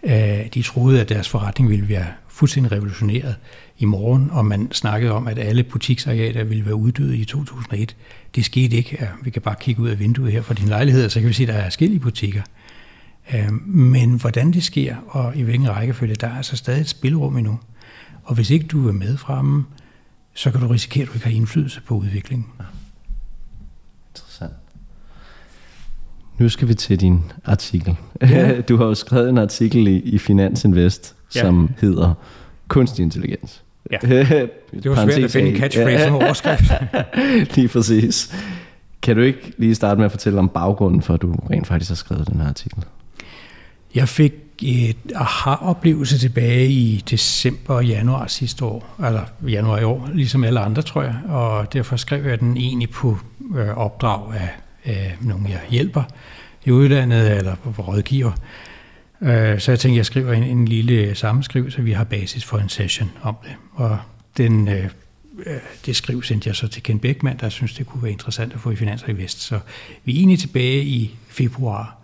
[0.04, 0.40] Ja.
[0.42, 3.36] Øh, de troede, at deres forretning ville være fuldstændig revolutioneret
[3.78, 7.96] i morgen, og man snakkede om, at alle butiksarealer ville være uddøde i 2001.
[8.36, 8.98] Det skete ikke.
[9.02, 11.34] Ja, vi kan bare kigge ud af vinduet her fra din lejlighed, så kan vi
[11.34, 12.42] se, at der er forskellige butikker.
[13.34, 17.38] Øh, men hvordan det sker, og i hvilken rækkefølge, der er altså stadig et spilrum
[17.38, 17.60] endnu.
[18.24, 19.66] Og hvis ikke du er med fremme,
[20.34, 22.48] så kan du risikere, at du ikke har indflydelse på udviklingen.
[22.60, 22.66] Ja.
[24.10, 24.54] Interessant.
[26.42, 27.96] Nu skal vi til din artikel.
[28.22, 28.62] Ja.
[28.62, 31.42] Du har jo skrevet en artikel i, i Finans Invest, ja.
[31.42, 32.14] som hedder
[32.68, 33.64] Kunstig Intelligens.
[33.92, 33.98] Ja.
[34.84, 36.72] Det var svært at finde en catchphrase som overskrift.
[37.56, 38.36] lige præcis.
[39.02, 41.90] Kan du ikke lige starte med at fortælle om baggrunden for, at du rent faktisk
[41.90, 42.84] har skrevet den her artikel?
[43.96, 50.10] Jeg fik et aha-oplevelse tilbage i december og januar sidste år, eller januar i år,
[50.14, 53.18] ligesom alle andre, tror jeg, og derfor skrev jeg den egentlig på
[53.56, 54.50] øh, opdrag af,
[54.86, 56.04] øh, nogen, jeg hjælper
[56.66, 58.32] i udlandet eller på rådgiver.
[59.22, 62.58] Øh, så jeg tænkte, jeg skriver en, en lille sammenskriv, så vi har basis for
[62.58, 63.52] en session om det.
[63.74, 63.98] Og
[64.38, 64.90] den, øh,
[65.46, 65.54] øh,
[65.86, 68.60] det skriv sendte jeg så til Ken Beckmann, der synes, det kunne være interessant at
[68.60, 69.42] få i Finans i Vest.
[69.42, 69.60] Så
[70.04, 72.02] vi er egentlig tilbage i februar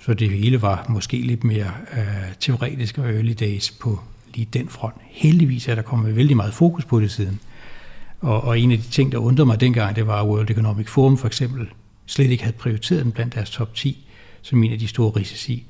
[0.00, 4.00] så det hele var måske lidt mere øh, teoretisk og early days på
[4.34, 4.94] lige den front.
[5.10, 7.40] Heldigvis er der kommet vældig meget fokus på det siden.
[8.20, 11.18] Og, og en af de ting, der undrede mig dengang, det var, World Economic Forum
[11.18, 11.68] for eksempel
[12.10, 14.06] slet ikke havde prioriteret den blandt deres top 10
[14.42, 15.66] som en af de store risici.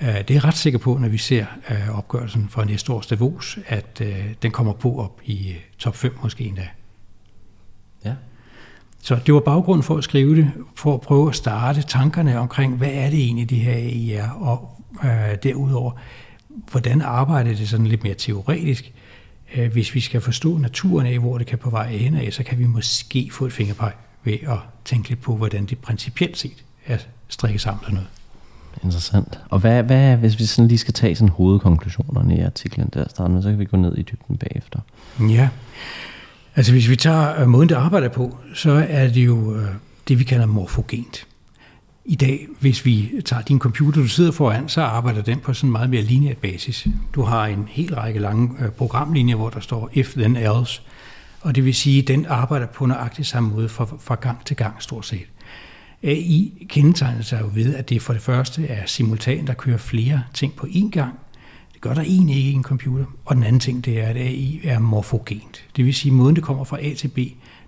[0.00, 3.06] Uh, det er jeg ret sikker på, når vi ser uh, opgørelsen fra næste års
[3.06, 4.08] Davos, at uh,
[4.42, 6.68] den kommer på op i top 5 måske endda.
[8.04, 8.14] Ja.
[9.02, 12.76] Så det var baggrunden for at skrive det, for at prøve at starte tankerne omkring,
[12.76, 15.92] hvad er det egentlig, det her AI er, og øh, derudover,
[16.70, 18.92] hvordan arbejder det sådan lidt mere teoretisk.
[19.54, 22.44] Øh, hvis vi skal forstå naturen af, hvor det kan på vej hen af, så
[22.44, 23.92] kan vi måske få et fingerpeg
[24.24, 28.08] ved at tænke lidt på, hvordan det principielt set er strikket sammen sådan noget.
[28.82, 29.40] interessant.
[29.48, 33.42] Og hvad, hvad, hvis vi sådan lige skal tage sådan hovedkonklusionerne i artiklen der starten,
[33.42, 34.78] så kan vi gå ned i dybden bagefter.
[35.20, 35.48] Ja,
[36.56, 39.68] altså hvis vi tager øh, måden, det arbejder på, så er det jo øh,
[40.08, 41.26] det, vi kalder morfogent.
[42.04, 45.68] I dag, hvis vi tager din computer, du sidder foran, så arbejder den på sådan
[45.68, 46.86] en meget mere lineært basis.
[47.14, 50.82] Du har en hel række lange øh, programlinjer, hvor der står if, then, else.
[51.42, 54.56] Og det vil sige, at den arbejder på nøjagtig samme måde fra, fra gang til
[54.56, 55.26] gang stort set.
[56.02, 60.22] AI kendetegner sig jo ved, at det for det første er simultant, der kører flere
[60.34, 61.18] ting på én gang.
[61.72, 63.04] Det gør der egentlig ikke i en computer.
[63.24, 65.64] Og den anden ting, det er, at AI er morfogent.
[65.76, 67.18] Det vil sige, at måden det kommer fra A til B,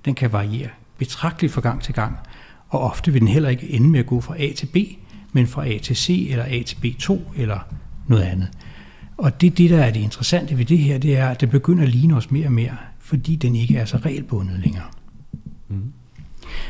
[0.04, 2.16] den kan variere betragteligt fra gang til gang.
[2.68, 4.76] Og ofte vil den heller ikke ende med at gå fra A til B,
[5.32, 7.58] men fra A til C, eller A til B2, eller
[8.08, 8.48] noget andet.
[9.16, 11.82] Og det, det der er det interessante ved det her, det er, at det begynder
[11.82, 14.84] at ligne os mere og mere, fordi den ikke er så regelbundet længere.
[15.68, 15.92] Mm.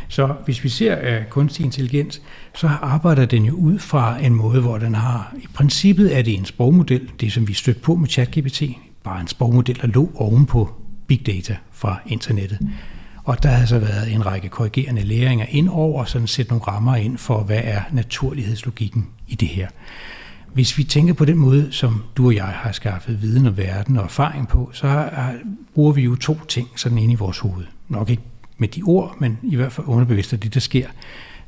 [0.09, 2.23] Så hvis vi ser uh, kunstig intelligens,
[2.55, 6.35] så arbejder den jo ud fra en måde, hvor den har, i princippet er det
[6.35, 8.63] en sprogmodel, det som vi støtter på med ChatGPT,
[9.05, 10.75] bare en sprogmodel, der lå ovenpå
[11.07, 12.59] big data fra internettet.
[13.25, 16.97] Og der har så været en række korrigerende læringer ind over, sådan sætte nogle rammer
[16.97, 19.69] ind for, hvad er naturlighedslogikken i det her.
[20.55, 23.97] Hvis vi tænker på den måde, som du og jeg har skaffet viden om verden
[23.97, 25.11] og erfaring på, så
[25.75, 27.65] bruger vi jo to ting sådan inde i vores hoved.
[27.89, 28.23] Nok ikke
[28.59, 30.89] med de ord, men i hvert fald underbevidst af det, der sker,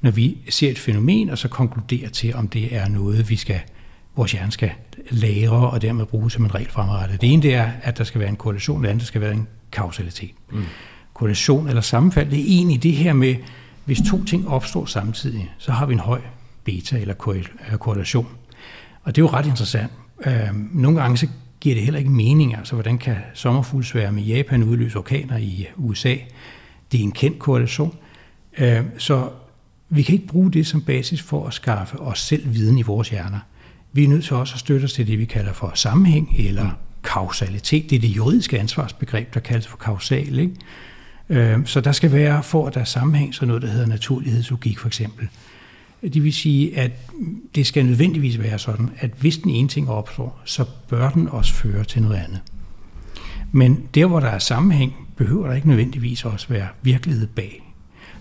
[0.00, 3.60] når vi ser et fænomen, og så konkluderer til, om det er noget, vi skal,
[4.16, 4.70] vores hjerne skal
[5.10, 7.20] lære og dermed bruge som en regel fremadrettet.
[7.20, 9.46] Det ene det er, at der skal være en korrelation, det andet skal være en
[9.72, 10.34] kausalitet.
[10.52, 10.64] Mm.
[11.14, 13.34] Korrelation eller sammenfald, det er egentlig det her med,
[13.84, 16.20] hvis to ting opstår samtidig, så har vi en høj
[16.64, 17.14] beta eller
[17.78, 18.26] korrelation.
[19.06, 19.92] Og det er jo ret interessant.
[20.26, 21.26] Øhm, nogle gange så
[21.60, 25.84] giver det heller ikke mening, altså hvordan kan sommerfuglsværme i Japan udløse orkaner i øh,
[25.84, 26.14] USA?
[26.92, 27.96] Det er en kendt korrelation.
[28.58, 29.28] Øh, så
[29.88, 33.08] vi kan ikke bruge det som basis for at skaffe os selv viden i vores
[33.08, 33.38] hjerner.
[33.92, 36.70] Vi er nødt til også at støtte os til det, vi kalder for sammenhæng eller
[37.04, 37.90] kausalitet.
[37.90, 40.38] Det er det juridiske ansvarsbegreb, der kaldes for kausal.
[40.38, 40.54] Ikke?
[41.28, 44.78] Øhm, så der skal være, for at der er sammenhæng, så noget, der hedder naturlighedslogik
[44.78, 45.28] for eksempel.
[46.14, 46.90] Det vil sige, at
[47.54, 51.54] det skal nødvendigvis være sådan, at hvis den ene ting opstår, så bør den også
[51.54, 52.40] føre til noget andet.
[53.52, 57.62] Men der, hvor der er sammenhæng, behøver der ikke nødvendigvis også være virkelighed bag.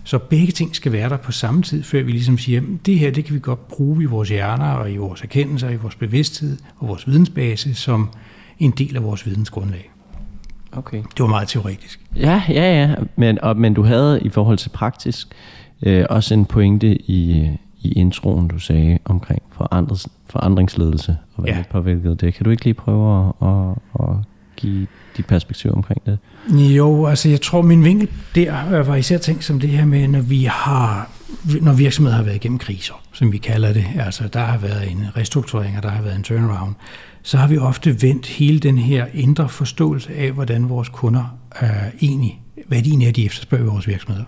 [0.04, 2.98] Så begge ting skal være der på samme tid, før vi ligesom siger, at det
[2.98, 5.94] her det kan vi godt bruge i vores hjerner og i vores erkendelser, i vores
[5.94, 8.10] bevidsthed og vores vidensbase som
[8.58, 9.90] en del af vores vidensgrundlag.
[10.72, 10.96] Okay.
[10.98, 12.00] Det var meget teoretisk.
[12.16, 12.94] Ja, ja, ja.
[13.16, 15.28] Men, og, men du havde i forhold til praktisk
[15.82, 17.50] øh, også en pointe i,
[17.86, 21.58] i introen, du sagde omkring forandres, forandringsledelse og hvad ja.
[21.58, 22.34] det påvirkede det.
[22.34, 24.16] Kan du ikke lige prøve at, at, at
[24.56, 26.18] give dit perspektiv omkring det?
[26.50, 30.20] Jo, altså jeg tror, min vinkel der var især tænkt som det her med, når
[30.20, 31.10] vi har
[31.60, 35.06] når virksomheder har været igennem kriser, som vi kalder det, altså der har været en
[35.16, 36.74] restrukturering, og der har været en turnaround,
[37.22, 41.90] så har vi ofte vendt hele den her indre forståelse af, hvordan vores kunder er
[42.02, 44.24] egentlig, hvad de egentlig er, de efterspørger i vores virksomheder.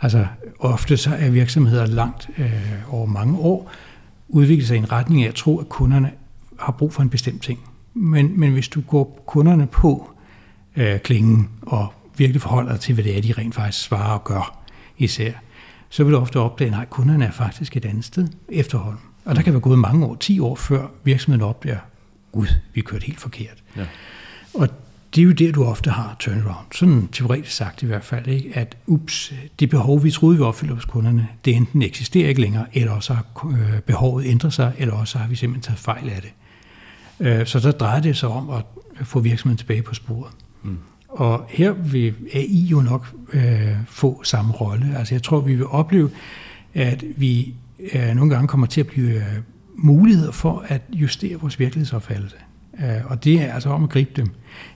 [0.00, 0.26] Altså
[0.58, 3.70] ofte så er virksomheder langt øh, over mange år
[4.28, 6.10] udviklet sig i en retning af at tro, at kunderne
[6.58, 7.58] har brug for en bestemt ting.
[7.94, 10.10] Men, men hvis du går kunderne på
[10.76, 14.24] øh, klingen og virkelig forholder dig til, hvad det er, de rent faktisk svarer og
[14.24, 14.62] gør
[14.98, 15.32] især,
[15.88, 19.00] så vil du ofte opdage, at kunderne er faktisk et andet sted efterhånden.
[19.24, 21.78] Og der kan være gået mange år, 10 år før virksomheden opdager,
[22.32, 23.62] gud, vi kørt helt forkert.
[23.76, 23.86] Ja.
[24.54, 24.68] Og
[25.16, 26.66] det er jo der, du ofte har turnaround.
[26.72, 28.50] Sådan teoretisk sagt i hvert fald, ikke?
[28.54, 32.66] at ups, det behov, vi troede, vi opfylder hos kunderne, det enten eksisterer ikke længere,
[32.72, 36.22] eller også har øh, behovet ændret sig, eller også har vi simpelthen taget fejl af
[36.22, 36.32] det.
[37.26, 38.64] Øh, så der drejer det sig om at
[39.06, 40.32] få virksomheden tilbage på sporet.
[40.62, 40.78] Mm.
[41.08, 44.98] Og her vil AI jo nok øh, få samme rolle.
[44.98, 46.10] Altså jeg tror, vi vil opleve,
[46.74, 47.54] at vi
[47.92, 49.22] øh, nogle gange kommer til at blive øh,
[49.76, 52.36] muligheder for at justere vores virkelighedsopfattelse.
[52.80, 54.30] Øh, og det er altså om at gribe dem.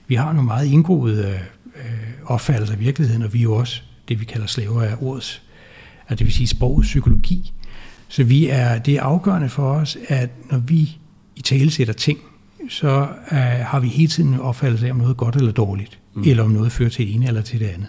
[0.07, 1.39] Vi har nogle meget indgroede
[1.75, 1.81] øh,
[2.25, 5.41] opfattelser af virkeligheden, og vi er jo også det, vi kalder slaver af ordets,
[6.01, 7.53] altså det vil sige sprogets psykologi.
[8.07, 10.97] Så vi er, det er afgørende for os, at når vi
[11.35, 12.19] i tale sætter ting,
[12.69, 15.99] så øh, har vi hele tiden en opfattelse af, om noget er godt eller dårligt,
[16.13, 16.23] mm.
[16.25, 17.87] eller om noget fører til det ene eller til det andet.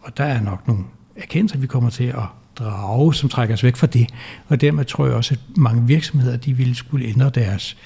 [0.00, 0.84] Og der er nok nogle
[1.16, 2.24] erkendelser, vi kommer til at
[2.58, 4.08] drage, som trækker os væk fra det.
[4.48, 7.76] Og dermed tror jeg også, at mange virksomheder, de ville skulle ændre deres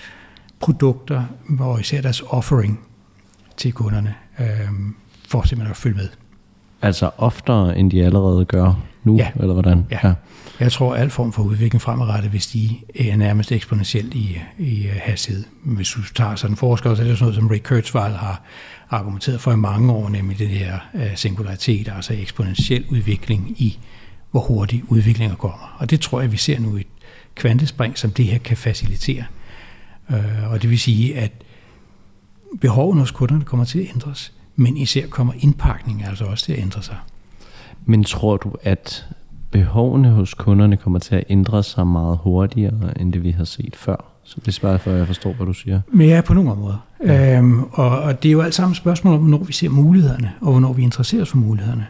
[0.63, 1.25] produkter,
[1.61, 2.81] og især deres offering
[3.57, 4.47] til kunderne, øh,
[5.29, 6.09] for simpelthen at følge med.
[6.83, 9.31] Altså oftere, end de allerede gør nu, ja.
[9.41, 9.87] eller hvordan?
[9.91, 9.99] Ja.
[10.05, 10.15] ja.
[10.61, 14.87] Jeg tror, at al form for udvikling fremadrettet, hvis de er nærmest eksponentielt i, i
[15.03, 15.45] hastighed.
[15.65, 18.43] Hvis du tager sådan en forsker, så er det sådan noget, som Ray Kurzweil har
[18.91, 23.79] argumenteret for i mange år, nemlig det her uh, singularitet, altså eksponentiel udvikling i,
[24.31, 25.77] hvor hurtigt udviklinger kommer.
[25.79, 26.87] Og det tror jeg, vi ser nu i
[27.35, 29.25] kvantespring, som det her kan facilitere.
[30.11, 31.33] Øh, og det vil sige, at
[32.61, 36.59] behovene hos kunderne kommer til at ændres, men især kommer indpakningen altså også til at
[36.59, 36.97] ændre sig.
[37.85, 39.07] Men tror du, at
[39.51, 43.77] behovene hos kunderne kommer til at ændre sig meget hurtigere, end det vi har set
[43.77, 44.05] før?
[44.25, 45.81] Så det er bare for, at jeg forstår, hvad du siger.
[45.89, 46.87] Men ja, på nogle områder.
[47.07, 47.39] Ja.
[47.39, 50.33] Øhm, og, og det er jo alt sammen et spørgsmål om, hvornår vi ser mulighederne,
[50.41, 51.87] og hvornår vi interesserer os for mulighederne.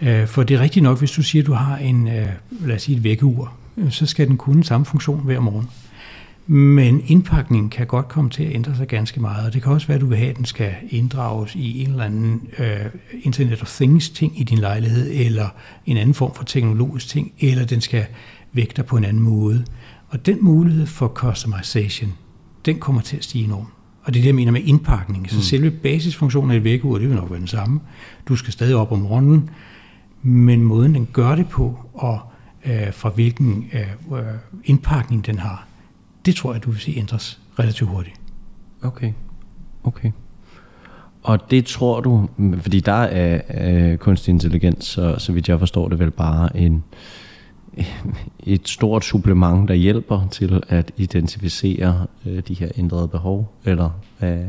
[0.00, 2.28] Øh, for det er rigtigt nok, hvis du siger, at du har en, øh,
[2.60, 5.68] lad os sige et vækkeur, øh, så skal den kunne samme funktion hver morgen.
[6.46, 9.86] Men indpakningen kan godt komme til at ændre sig ganske meget, og det kan også
[9.86, 12.64] være, at du vil have, at den skal inddrages i en eller anden uh,
[13.22, 15.48] Internet of Things ting i din lejlighed, eller
[15.86, 18.06] en anden form for teknologisk ting, eller den skal
[18.52, 19.64] vægte dig på en anden måde.
[20.08, 22.12] Og den mulighed for customization,
[22.66, 23.68] den kommer til at stige enormt.
[24.02, 25.30] Og det er det, jeg mener med indpakning.
[25.30, 25.42] Så mm.
[25.42, 27.80] selve basisfunktionen af et vækkeur, det vil nok være den samme.
[28.28, 29.50] Du skal stadig op om morgenen,
[30.22, 32.20] men måden den gør det på, og
[32.64, 33.70] uh, fra hvilken
[34.10, 34.18] uh,
[34.64, 35.66] indpakning den har,
[36.26, 38.16] det tror jeg, du vil se ændres relativt hurtigt.
[38.82, 39.12] Okay,
[39.84, 40.10] okay.
[41.22, 42.28] Og det tror du,
[42.60, 46.84] fordi der er øh, kunstig intelligens, så, så vidt jeg forstår det vel bare en,
[48.54, 54.44] et stort supplement, der hjælper til at identificere øh, de her ændrede behov, eller hvad?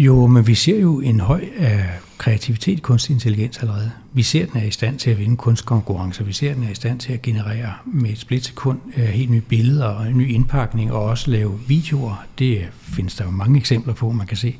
[0.00, 1.84] Jo, men vi ser jo en høj af
[2.18, 3.90] kreativitet kunstig intelligens allerede.
[4.12, 6.24] Vi ser, at den er i stand til at vinde kunstkonkurrencer.
[6.24, 9.30] Vi ser, at den er i stand til at generere med et splitsekund øh, helt
[9.30, 12.24] nye billeder og en ny indpakning, og også lave videoer.
[12.38, 14.56] Det findes der jo mange eksempler på, man kan se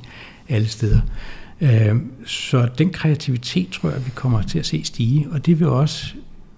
[0.48, 1.00] alle steder.
[1.60, 5.68] Øh, så den kreativitet tror jeg, vi kommer til at se stige, og det vil
[5.68, 6.14] også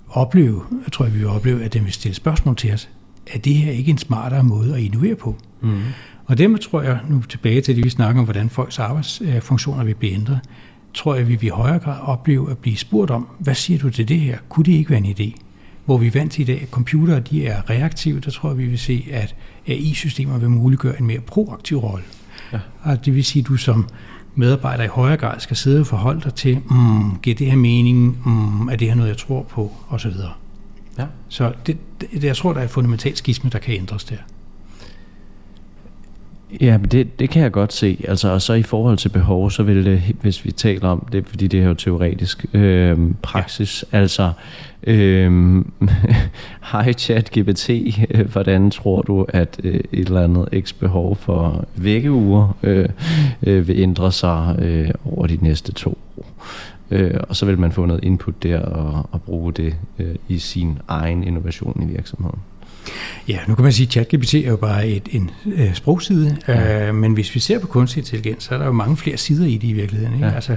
[0.08, 2.88] opleve, jeg tror jeg, vi vil opleve, at den vil stille spørgsmål til os.
[3.26, 5.36] Er det her ikke en smartere måde at innovere på?
[5.60, 5.80] Mm.
[6.24, 9.94] Og dermed tror jeg, nu tilbage til det, vi snakker om, hvordan folks arbejdsfunktioner vil
[9.94, 10.40] blive ændret,
[10.94, 13.90] tror jeg, vi vil i højere grad opleve at blive spurgt om, hvad siger du
[13.90, 14.38] til det her?
[14.48, 15.40] Kunne det ikke være en idé?
[15.84, 18.58] Hvor vi er vant til i dag, at computere de er reaktive, der tror jeg,
[18.58, 19.34] vi vil se, at
[19.66, 22.04] AI-systemer vil muliggøre en mere proaktiv rolle.
[22.52, 22.58] Ja.
[22.82, 23.88] Og det vil sige, at du som
[24.34, 28.18] medarbejder i højere grad skal sidde og forholde dig til, mm, giver det her mening,
[28.26, 30.12] mm, er det her noget, jeg tror på, osv.
[30.98, 31.06] Ja.
[31.28, 34.16] Så det, det, jeg tror, der er et fundamentalt skisme, der kan ændres der.
[36.60, 38.04] Ja, men det, det kan jeg godt se.
[38.08, 41.26] Altså, og så i forhold til behov, så vil det, hvis vi taler om det,
[41.26, 43.98] fordi det er jo teoretisk øh, praksis, ja.
[43.98, 44.32] altså
[44.86, 45.64] øh,
[46.72, 47.70] hej chat GPT,
[48.32, 52.88] hvordan tror du, at øh, et eller andet x behov for vækkeuger øh,
[53.42, 56.26] øh, vil ændre sig øh, over de næste to år?
[56.90, 60.38] Øh, og så vil man få noget input der og, og bruge det øh, i
[60.38, 62.38] sin egen innovation i virksomheden.
[63.28, 66.88] Ja, nu kan man sige, at ChatGPT er jo bare et, en øh, sprogside, ja.
[66.88, 69.46] øh, men hvis vi ser på kunstig intelligens, så er der jo mange flere sider
[69.46, 70.14] i det i virkeligheden.
[70.14, 70.26] Ikke?
[70.26, 70.34] Ja.
[70.34, 70.56] Altså,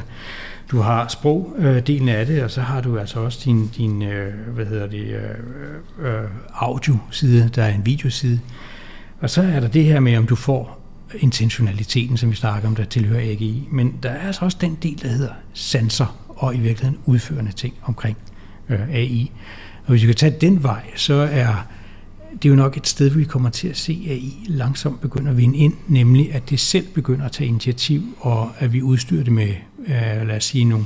[0.72, 4.34] du har sprogdelen øh, af det, og så har du altså også din, din øh,
[4.54, 8.40] hvad hedder det, øh, øh, audio-side, der er en videoside.
[9.22, 10.82] Og så er der det her med, om du får
[11.20, 13.68] intentionaliteten, som vi snakker om, der tilhører AGI.
[13.72, 17.74] Men der er altså også den del, der hedder sanser, og i virkeligheden udførende ting
[17.84, 18.18] omkring
[18.70, 19.32] øh, AI.
[19.86, 21.68] Og hvis vi kan tage den vej, så er
[22.42, 25.38] det er jo nok et sted, vi kommer til at se AI langsomt begynder at
[25.38, 29.34] vinde ind, nemlig at det selv begynder at tage initiativ, og at vi udstyrer det
[29.34, 29.50] med,
[29.88, 30.86] øh, lad os sige, nogle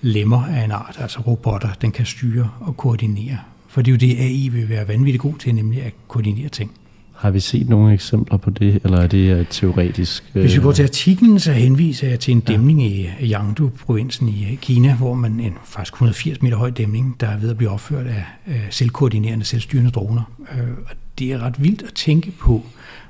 [0.00, 3.38] lemmer af en art, altså robotter, den kan styre og koordinere.
[3.68, 6.70] For det er jo det, AI vil være vanvittigt god til, nemlig at koordinere ting.
[7.16, 10.24] Har vi set nogle eksempler på det, eller er det uh, teoretisk?
[10.34, 10.40] Uh...
[10.40, 13.12] Hvis vi går til artiklen, så henviser jeg til en dæmning ja.
[13.20, 17.50] i Yangdu-provinsen i Kina, hvor man en faktisk 180 meter høj dæmning, der er ved
[17.50, 20.22] at blive opført af uh, selvkoordinerende, selvstyrende droner.
[20.90, 22.62] Og det er ret vildt at tænke på,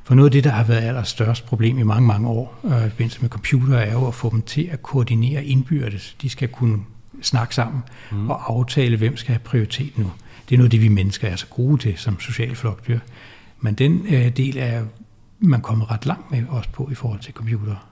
[0.04, 3.20] for noget af det, der har været allerstørst problem i mange, mange år i forbindelse
[3.20, 6.16] med computer, er jo at få dem til at koordinere indbyrdes.
[6.22, 6.78] De skal kunne
[7.22, 8.30] snakke sammen mm.
[8.30, 10.12] og aftale, hvem skal have prioritet nu.
[10.48, 12.98] Det er noget det, vi mennesker er så gode til som sociale flokdyr.
[13.60, 14.82] Men den øh, del er
[15.40, 17.86] man kommet ret langt med også på i forhold til computer.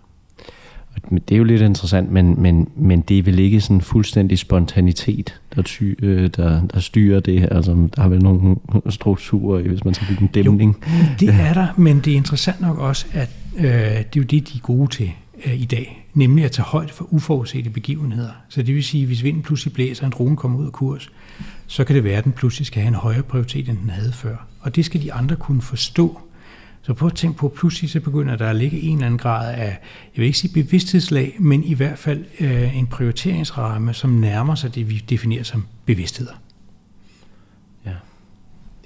[1.11, 5.41] Det er jo lidt interessant, men, men, men det er vel ikke sådan fuldstændig spontanitet,
[5.55, 7.49] der, ty, øh, der, der styrer det?
[7.51, 8.57] Altså, der har vel nogle
[8.89, 10.77] strukturer, hvis man skal bygge en dæmning?
[10.87, 14.23] Jo, det er der, men det er interessant nok også, at øh, det er jo
[14.23, 15.11] det, de er gode til
[15.47, 18.31] øh, i dag, nemlig at tage højde for uforudsete begivenheder.
[18.49, 21.11] Så det vil sige, hvis vinden pludselig blæser, og en drone kommer ud af kurs,
[21.67, 24.13] så kan det være, at den pludselig skal have en højere prioritet, end den havde
[24.13, 24.37] før.
[24.61, 26.21] Og det skal de andre kunne forstå.
[26.83, 29.19] Så prøv at tænke på, at pludselig så begynder der at ligge en eller anden
[29.19, 29.79] grad af,
[30.15, 34.75] jeg vil ikke sige bevidsthedslag, men i hvert fald øh, en prioriteringsramme, som nærmer sig
[34.75, 36.33] det, vi definerer som bevidstheder.
[37.87, 37.93] Ja,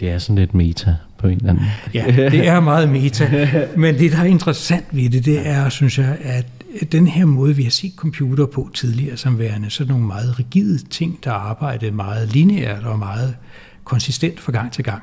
[0.01, 1.65] det er sådan lidt meta på en eller anden
[1.95, 3.49] Ja, det er meget meta.
[3.77, 6.47] Men det, der er interessant ved det, det er, synes jeg, at
[6.93, 10.79] den her måde, vi har set computer på tidligere som værende, sådan nogle meget rigide
[10.79, 13.37] ting, der arbejdede meget lineært og meget
[13.85, 15.03] konsistent fra gang til gang,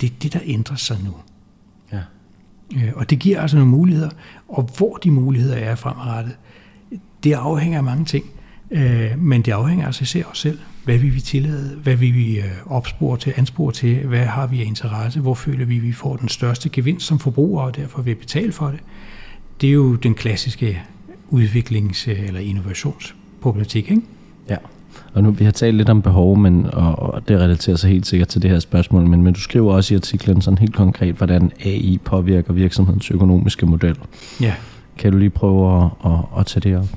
[0.00, 1.14] det er det, der ændrer sig nu.
[1.92, 2.00] Ja.
[2.76, 4.10] Øh, Og det giver altså nogle muligheder,
[4.48, 6.36] og hvor de muligheder er fremadrettet,
[7.24, 8.24] det afhænger af mange ting.
[8.70, 10.58] Øh, Men det afhænger altså især os selv.
[10.84, 11.76] Hvad vil vi tillade?
[11.82, 14.06] Hvad vil vi øh, opspore til, anspore til?
[14.06, 15.20] Hvad har vi af interesse?
[15.20, 18.52] Hvor føler vi, at vi får den største gevinst som forbrugere, og derfor vil betale
[18.52, 18.80] for det?
[19.60, 20.82] Det er jo den klassiske
[21.30, 24.02] udviklings- eller innovationsproblematik, ikke?
[24.50, 24.56] Ja.
[25.14, 28.06] Og nu, vi har talt lidt om behov, men, og, og det relaterer sig helt
[28.06, 31.14] sikkert til det her spørgsmål, men, men du skriver også i artiklen sådan helt konkret,
[31.14, 33.96] hvordan AI påvirker virksomhedens økonomiske model.
[34.40, 34.54] Ja.
[34.98, 36.88] Kan du lige prøve at, at, at tage det op?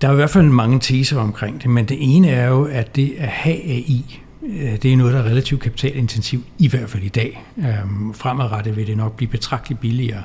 [0.00, 2.96] Der er i hvert fald mange teser omkring det, men det ene er jo, at
[2.96, 7.02] det at have AI, øh, det er noget, der er relativt kapitalintensivt, i hvert fald
[7.02, 7.44] i dag.
[7.58, 10.22] Øhm, Fremadrettet vil det nok blive betragteligt billigere.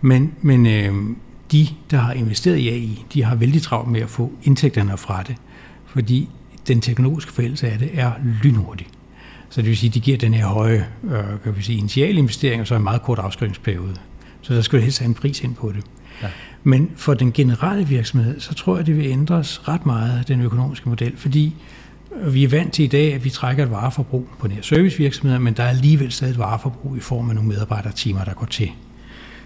[0.00, 0.94] Men, men øh,
[1.52, 5.22] de, der har investeret i AI, de har vældig travlt med at få indtægterne fra
[5.22, 5.36] det,
[5.86, 6.28] fordi
[6.68, 8.86] den teknologiske forældelse af det er lynhurtig.
[9.50, 12.60] Så det vil sige, at de giver den her høje øh, kan vi sige, initialinvestering,
[12.60, 13.94] og så en meget kort afskrivningsperiode.
[14.42, 15.84] Så der skal du helst have en pris ind på det.
[16.22, 16.28] Ja.
[16.62, 20.88] Men for den generelle virksomhed, så tror jeg, det vil ændres ret meget, den økonomiske
[20.88, 21.54] model, fordi
[22.26, 25.54] vi er vant til i dag, at vi trækker et vareforbrug på nær servicevirksomheder, men
[25.54, 28.70] der er alligevel stadig et vareforbrug i form af nogle medarbejdertimer, der går til.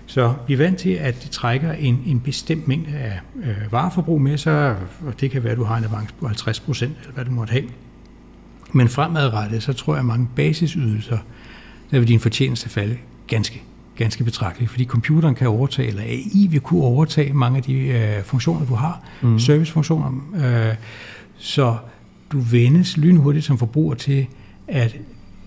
[0.07, 4.21] Så vi er vant til, at de trækker en, en bestemt mængde af øh, vareforbrug
[4.21, 4.77] med sig,
[5.07, 7.31] og det kan være, at du har en avance på 50 procent, eller hvad du
[7.31, 7.65] måtte have.
[8.73, 11.19] Men fremadrettet, så tror jeg, at mange basisydelser,
[11.91, 12.97] der vil din fortjeneste falde
[13.27, 13.63] ganske,
[13.97, 18.25] ganske betragteligt, fordi computeren kan overtage, eller AI vil kunne overtage mange af de øh,
[18.25, 19.39] funktioner, du har, mm.
[19.39, 20.11] servicefunktioner.
[20.37, 20.75] Øh,
[21.37, 21.77] så
[22.33, 24.27] du vendes lynhurtigt som forbruger til,
[24.69, 24.97] at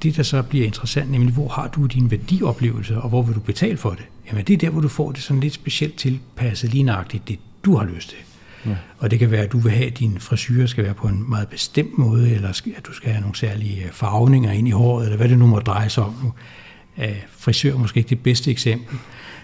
[0.04, 3.40] det, der så bliver interessant, nemlig hvor har du din værdioplevelser, og hvor vil du
[3.40, 4.06] betale for det?
[4.30, 7.40] Jamen det er der, hvor du får det sådan lidt specielt tilpasset lige nøjagtigt, det
[7.66, 8.18] du har lyst til.
[8.66, 8.76] Ja.
[8.98, 11.30] Og det kan være, at du vil have, at din frisyr skal være på en
[11.30, 15.18] meget bestemt måde, eller at du skal have nogle særlige farvninger ind i håret, eller
[15.18, 16.34] hvad det nu må dreje sig om nu.
[17.30, 18.98] Frisør er måske ikke det bedste eksempel,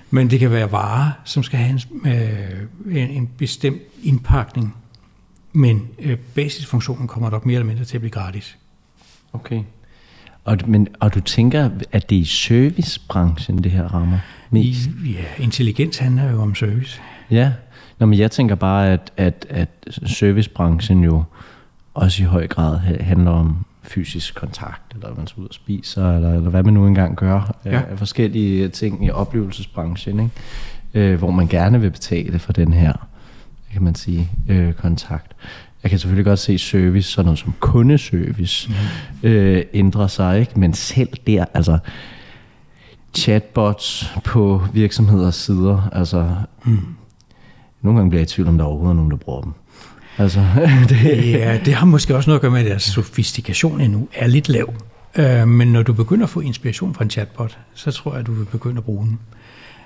[0.10, 4.76] men det kan være varer, som skal have en, en, en bestemt indpakning,
[5.54, 5.88] men
[6.36, 8.58] basisfunktionen kommer nok mere eller mindre til at blive gratis.
[9.34, 9.64] Okay.
[10.44, 14.20] Og, men, og du tænker, at det er i servicebranchen, det her rammer
[14.54, 14.90] mest?
[15.06, 17.02] Ja, intelligens handler jo om service.
[17.32, 17.52] Ja,
[18.00, 19.70] Nå, men jeg tænker bare, at, at, at
[20.06, 21.24] servicebranchen jo
[21.94, 26.34] også i høj grad handler om fysisk kontakt, eller man skal ud og spiser, eller,
[26.34, 27.82] eller hvad man nu engang gør ja.
[27.90, 31.12] af forskellige ting i oplevelsesbranchen, ikke?
[31.12, 32.94] Øh, hvor man gerne vil betale for den her,
[33.74, 35.32] kan man sige, øh, kontakt.
[35.84, 39.30] Jeg kan selvfølgelig godt se service, sådan noget som kundeservice, mm.
[39.30, 40.60] øh, ændrer sig, ikke?
[40.60, 41.78] men selv der, altså
[43.18, 46.36] chatbots på virksomheders sider, altså
[46.66, 46.80] mm.
[47.82, 49.54] nogle gange bliver jeg i tvivl om, der er overhovedet nogen, der bruger dem.
[50.18, 50.40] Altså,
[50.90, 51.32] det...
[51.32, 54.50] Ja, det har måske også noget at gøre med, at deres sofistikation endnu er lidt
[54.50, 54.74] lav.
[55.16, 58.28] Øh, men når du begynder at få inspiration fra en chatbot, så tror jeg, at
[58.28, 59.20] du vil begynde at bruge den.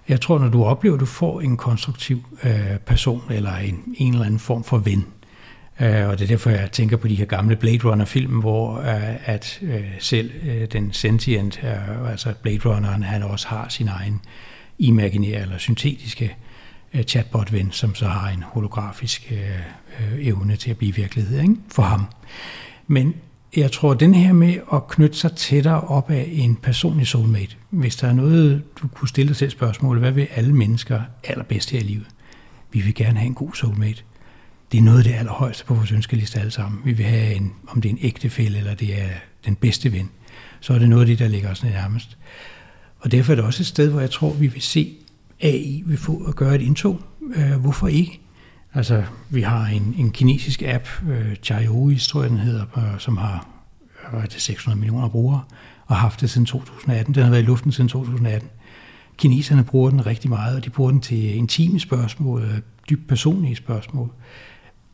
[0.09, 4.13] Jeg tror, når du oplever, at du får en konstruktiv øh, person, eller en, en
[4.13, 5.05] eller anden form for ven,
[5.81, 9.29] øh, og det er derfor, jeg tænker på de her gamle Blade Runner-film, hvor øh,
[9.29, 14.21] at øh, selv øh, den sentient, øh, altså Blade Runneren, han også har sin egen
[14.79, 16.35] imaginære eller syntetiske
[16.93, 21.55] øh, chatbot-ven, som så har en holografisk øh, øh, evne til at blive virkelighed ikke?
[21.71, 22.05] for ham.
[22.87, 23.13] Men
[23.55, 27.55] jeg tror, at den her med at knytte sig tættere op af en personlig soulmate,
[27.69, 31.71] hvis der er noget, du kunne stille dig selv spørgsmål, hvad vil alle mennesker allerbedst
[31.71, 32.07] her i livet?
[32.71, 34.03] Vi vil gerne have en god soulmate.
[34.71, 36.81] Det er noget af det allerhøjeste på vores ønskeliste alle sammen.
[36.85, 39.09] Vi vil have, en, om det er en ægtefælle, eller det er
[39.45, 40.09] den bedste ven,
[40.59, 42.17] så er det noget af det, der ligger os nærmest.
[42.99, 44.95] Og derfor er det også et sted, hvor jeg tror, vi vil se
[45.41, 47.01] AI vil få at gøre et indtog.
[47.35, 48.19] Øh, hvorfor ikke?
[48.73, 53.17] Altså, vi har en, en kinesisk app, øh, Chaiouis, tror jeg den hedder, øh, som
[53.17, 53.47] har
[54.13, 55.41] øh, 600 millioner brugere,
[55.85, 57.15] og har haft det siden 2018.
[57.15, 58.49] Den har været i luften siden 2018.
[59.17, 62.57] Kineserne bruger den rigtig meget, og de bruger den til intime spørgsmål, øh,
[62.89, 64.11] dybt personlige spørgsmål.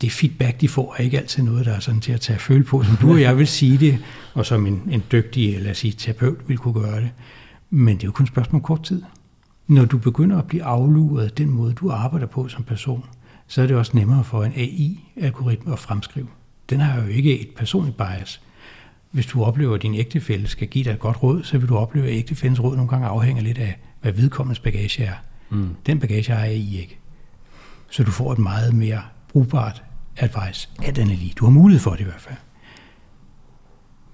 [0.04, 2.64] Det feedback, de får, er ikke altid noget, der er sådan til at tage føle
[2.64, 3.98] på, som du og jeg vil sige det,
[4.34, 7.10] og som en, en dygtig, lad os sige, terapeut vil kunne gøre det.
[7.70, 9.02] Men det er jo kun et spørgsmål om kort tid.
[9.66, 13.04] Når du begynder at blive afluret af den måde, du arbejder på som person,
[13.46, 16.26] så er det også nemmere for en AI-algoritme at fremskrive.
[16.70, 18.40] Den har jo ikke et personligt bias.
[19.10, 21.76] Hvis du oplever, at din ægtefælle skal give dig et godt råd, så vil du
[21.76, 25.14] opleve, at ægtefællens råd nogle gange afhænger lidt af, hvad vedkommendes bagage er.
[25.50, 25.68] Mm.
[25.86, 26.98] Den bagage har AI ikke.
[27.90, 29.82] Så du får et meget mere brugbart
[30.16, 31.32] advice af den lige.
[31.36, 32.36] Du har mulighed for det i hvert fald.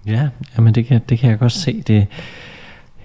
[0.06, 1.82] Ja, jamen det kan, det kan jeg godt se.
[1.86, 2.06] Det,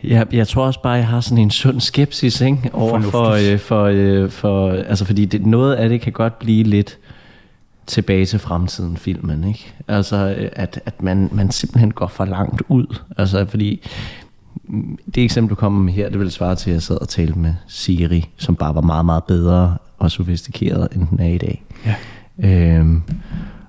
[0.04, 2.70] jeg, jeg tror også bare, jeg har sådan en sund skepsis ikke?
[2.74, 6.64] over for, øh, for, øh, for, altså fordi det, noget af det kan godt blive
[6.64, 6.98] lidt
[7.88, 9.74] tilbage til fremtiden filmen, ikke?
[9.88, 13.00] Altså, øh, at, at man, man simpelthen går for langt ud.
[13.18, 13.88] Altså, fordi
[14.64, 17.10] mm, det eksempel, du kommer med her, det vil svare til, at jeg sad og
[17.10, 21.38] talte med Siri, som bare var meget, meget bedre og sofistikeret, end den er i
[21.38, 21.64] dag.
[21.86, 21.96] Ja.
[22.44, 23.02] Øhm,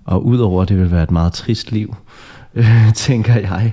[0.04, 1.96] og udover at det vil være et meget trist liv,
[2.54, 3.72] øh, tænker jeg,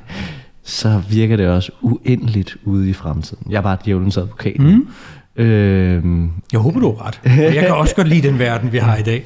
[0.64, 3.52] så virker det også uendeligt ude i fremtiden.
[3.52, 4.60] Jeg er bare djævelens advokat.
[4.60, 4.88] Mm.
[5.36, 7.22] Øhm, Jeg håber, du har ret.
[7.38, 9.24] Jeg kan også godt lide den verden, vi har i dag.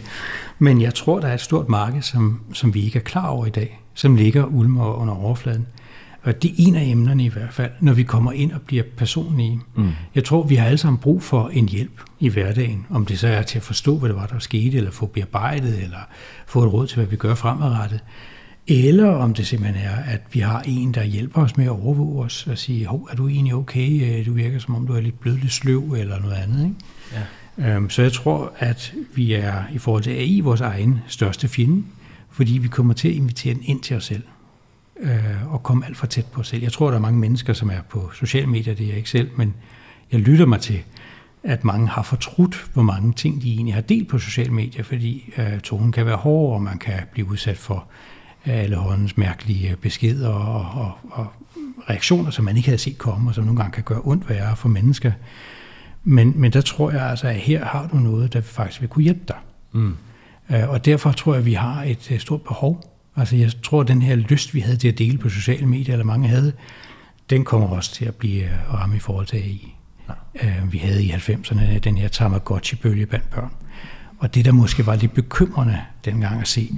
[0.59, 3.45] Men jeg tror, der er et stort marked, som, som vi ikke er klar over
[3.45, 5.67] i dag, som ligger ulmer under overfladen.
[6.27, 8.83] Og det er en af emnerne i hvert fald, når vi kommer ind og bliver
[8.97, 9.59] personlige.
[9.75, 9.91] Mm.
[10.15, 12.85] Jeg tror, vi har alle sammen brug for en hjælp i hverdagen.
[12.89, 15.83] Om det så er til at forstå, hvad det var, der skete, eller få bearbejdet,
[15.83, 15.97] eller
[16.47, 17.99] få et råd til, hvad vi gør fremadrettet.
[18.67, 22.25] Eller om det simpelthen er, at vi har en, der hjælper os med at overvåge
[22.25, 24.19] os og sige, hov, er du egentlig okay?
[24.19, 26.63] Øh, Du virker som om, du er lidt blevet lidt sløv eller noget andet.
[26.63, 26.75] Ikke?
[27.59, 27.75] Ja.
[27.75, 31.83] Øhm, så jeg tror, at vi er i forhold til AI vores egen største fjende,
[32.31, 34.23] fordi vi kommer til at invitere den ind til os selv
[34.99, 36.63] øh, og komme alt for tæt på selv.
[36.63, 39.09] Jeg tror, der er mange mennesker, som er på sociale medier, det er jeg ikke
[39.09, 39.53] selv, men
[40.11, 40.83] jeg lytter mig til,
[41.43, 45.33] at mange har fortrudt, hvor mange ting de egentlig har delt på sociale medier, fordi
[45.37, 47.85] øh, tonen kan være hård, og man kan blive udsat for
[48.47, 51.27] øh, alle håndens mærkelige beskeder og, og, og
[51.89, 54.55] reaktioner, som man ikke havde set komme, og som nogle gange kan gøre ondt værre
[54.55, 55.11] for mennesker.
[56.03, 59.03] Men, men der tror jeg altså, at her har du noget, der faktisk vil kunne
[59.03, 59.37] hjælpe dig.
[59.71, 59.95] Mm.
[60.51, 62.96] Øh, Og derfor tror jeg, at vi har et øh, stort behov.
[63.17, 65.93] Altså jeg tror, at den her lyst, vi havde til at dele på sociale medier,
[65.93, 66.53] eller mange havde,
[67.29, 69.75] den kommer også til at blive øh, ramme i forhold til AI.
[70.43, 70.53] Ja.
[70.71, 73.51] Vi havde i 90'erne den her Tamagotchi-bølge blandt børn.
[74.19, 76.71] Og det, der måske var lidt bekymrende dengang at se,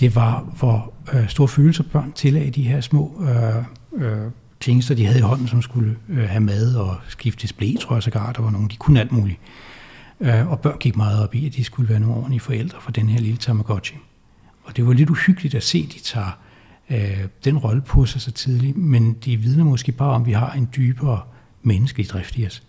[0.00, 3.64] det var, hvor øh, store følelser børn tillagde de her små øh,
[4.04, 4.30] øh,
[4.60, 8.02] tjenester, de havde i hånden, som skulle øh, have mad og skifte display, tror jeg
[8.02, 8.32] sågar.
[8.32, 9.38] Der var nogen, de kunne alt muligt.
[10.20, 12.90] Øh, og børn gik meget op i, at de skulle være nogle ordentlige forældre for
[12.90, 13.96] den her lille Tamagotchi.
[14.64, 16.38] Og det var lidt uhyggeligt at se, at de tager
[16.90, 20.32] øh, den rolle på sig så tidligt, men det vidner måske bare om, at vi
[20.32, 21.20] har en dybere
[21.62, 22.62] menneskelig drift i os.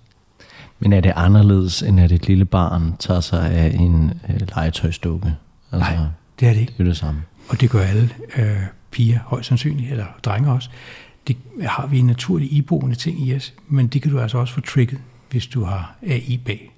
[0.80, 5.36] men er det anderledes, end at et lille barn tager sig af en øh, legetøjsdukke?
[5.72, 6.06] Altså, Nej,
[6.40, 6.74] det er det ikke.
[6.78, 7.22] Det er det samme.
[7.50, 8.58] Og det gør alle øh,
[8.92, 10.70] piger højst sandsynligt, eller drenge også.
[11.28, 14.54] Det har vi en naturlig iboende ting i os, men det kan du altså også
[14.54, 15.00] få trigget,
[15.32, 16.75] hvis du har AI bag.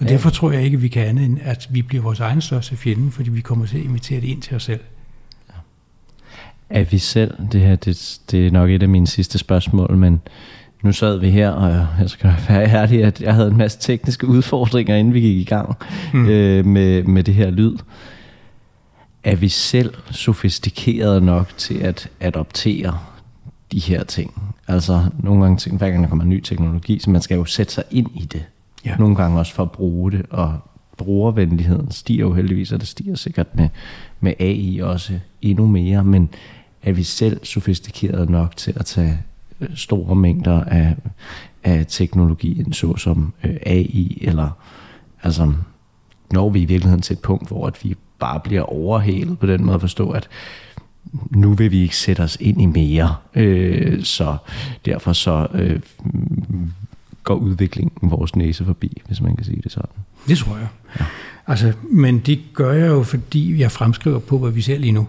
[0.00, 0.12] Og ja.
[0.12, 2.76] derfor tror jeg ikke, at vi kan andet end, at vi bliver vores egen største
[2.76, 4.80] fjende, fordi vi kommer til at invitere det ind til os selv.
[6.70, 10.20] Er vi selv, det her det, det er nok et af mine sidste spørgsmål, men
[10.82, 14.26] nu sad vi her, og jeg skal være ærlig, at jeg havde en masse tekniske
[14.26, 15.76] udfordringer, inden vi gik i gang
[16.12, 16.28] mm.
[16.28, 17.76] øh, med, med det her lyd.
[19.24, 22.98] Er vi selv sofistikeret nok til at adoptere
[23.72, 24.52] de her ting?
[24.68, 27.84] Altså nogle gange, hver gang der kommer ny teknologi, så man skal jo sætte sig
[27.90, 28.44] ind i det.
[28.84, 28.96] Ja.
[28.96, 30.58] Nogle gange også for at bruge det, og
[30.96, 33.68] brugervenligheden stiger jo heldigvis, og det stiger sikkert med,
[34.20, 36.28] med AI også endnu mere, men
[36.82, 39.18] er vi selv sofistikerede nok til at tage
[39.60, 40.96] øh, store mængder af,
[41.64, 44.50] af teknologien, såsom øh, AI, eller
[45.22, 45.52] altså,
[46.32, 49.64] når vi i virkeligheden til et punkt, hvor at vi bare bliver overhalet på den
[49.64, 50.28] måde at forstå, at
[51.30, 54.36] nu vil vi ikke sætte os ind i mere, øh, så
[54.84, 55.80] derfor så øh,
[57.28, 59.90] går udviklingen vores næse forbi, hvis man kan sige det sådan.
[60.28, 60.68] Det tror jeg.
[61.00, 61.04] Ja.
[61.46, 65.06] Altså, men det gør jeg jo, fordi jeg fremskriver på, hvad vi ser lige nu.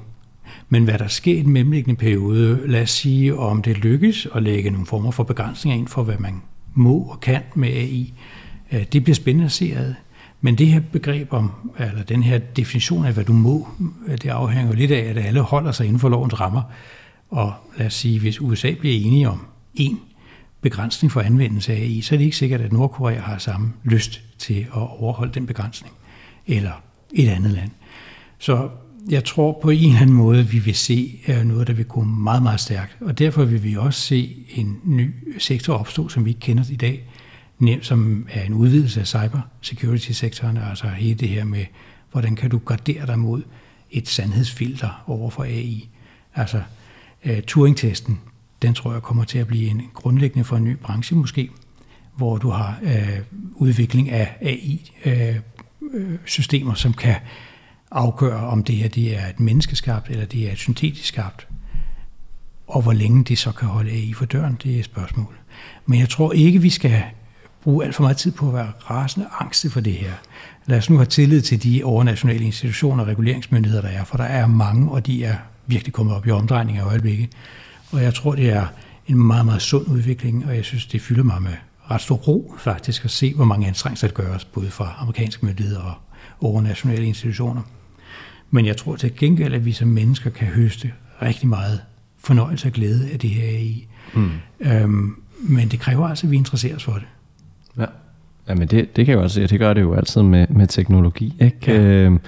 [0.69, 4.43] Men hvad der sker i den mellemliggende periode, lad os sige, om det lykkes at
[4.43, 6.41] lægge nogle former for begrænsninger ind for, hvad man
[6.73, 8.13] må og kan med AI,
[8.71, 9.93] øh, det bliver spændende at se ad.
[10.41, 13.67] Men det her begreb om, eller den her definition af, hvad du må,
[14.07, 16.61] øh, det afhænger jo lidt af, at alle holder sig inden for lovens rammer.
[17.29, 19.99] Og lad os sige, hvis USA bliver enige om en
[20.61, 24.21] begrænsning for anvendelse af AI, så er det ikke sikkert, at Nordkorea har samme lyst
[24.37, 25.93] til at overholde den begrænsning,
[26.47, 26.83] eller
[27.13, 27.71] et andet land.
[28.37, 28.69] Så
[29.09, 32.43] jeg tror på en eller anden måde, vi vil se noget, der vil gå meget,
[32.43, 32.97] meget stærkt.
[33.01, 36.75] Og derfor vil vi også se en ny sektor opstå, som vi ikke kender i
[36.75, 37.03] dag,
[37.81, 41.65] som er en udvidelse af cybersecurity-sektoren, altså hele det her med,
[42.11, 43.41] hvordan kan du gardere dig mod
[43.91, 45.89] et sandhedsfilter over for AI.
[46.35, 46.61] Altså
[47.25, 48.19] øh, Turing-testen,
[48.61, 51.49] den tror jeg kommer til at blive en grundlæggende for en ny branche måske,
[52.15, 53.19] hvor du har øh,
[53.55, 57.15] udvikling af AI-systemer, øh, øh, som kan
[57.91, 61.47] afgøre, om det her det er et menneskeskabt, eller det er et syntetisk skabt.
[62.67, 65.35] Og hvor længe det så kan holde AI for døren, det er et spørgsmål.
[65.85, 67.03] Men jeg tror ikke, vi skal
[67.63, 70.13] bruge alt for meget tid på at være rasende angste for det her.
[70.65, 74.23] Lad os nu have tillid til de overnationale institutioner og reguleringsmyndigheder, der er, for der
[74.23, 75.35] er mange, og de er
[75.67, 77.29] virkelig kommet op i omdrejning af øjeblikket.
[77.91, 78.65] Og jeg tror, det er
[79.07, 81.53] en meget, meget sund udvikling, og jeg synes, det fylder mig med
[81.91, 85.81] ret stor ro faktisk at se, hvor mange anstrengelser det gøres, både fra amerikanske myndigheder
[85.81, 85.93] og
[86.41, 87.61] overnationale institutioner.
[88.51, 91.81] Men jeg tror til gengæld, at vi som mennesker kan høste rigtig meget
[92.17, 93.87] fornøjelse og glæde af det her AI.
[94.13, 94.29] Mm.
[94.59, 97.07] Øhm, men det kræver altså, at vi interesserer os for det.
[97.77, 97.85] Ja.
[98.49, 101.33] Jamen det, det kan jeg også se, det gør det jo altid med, med teknologi.
[101.41, 101.57] Ikke?
[101.67, 101.81] Ja.
[101.81, 102.19] Øhm,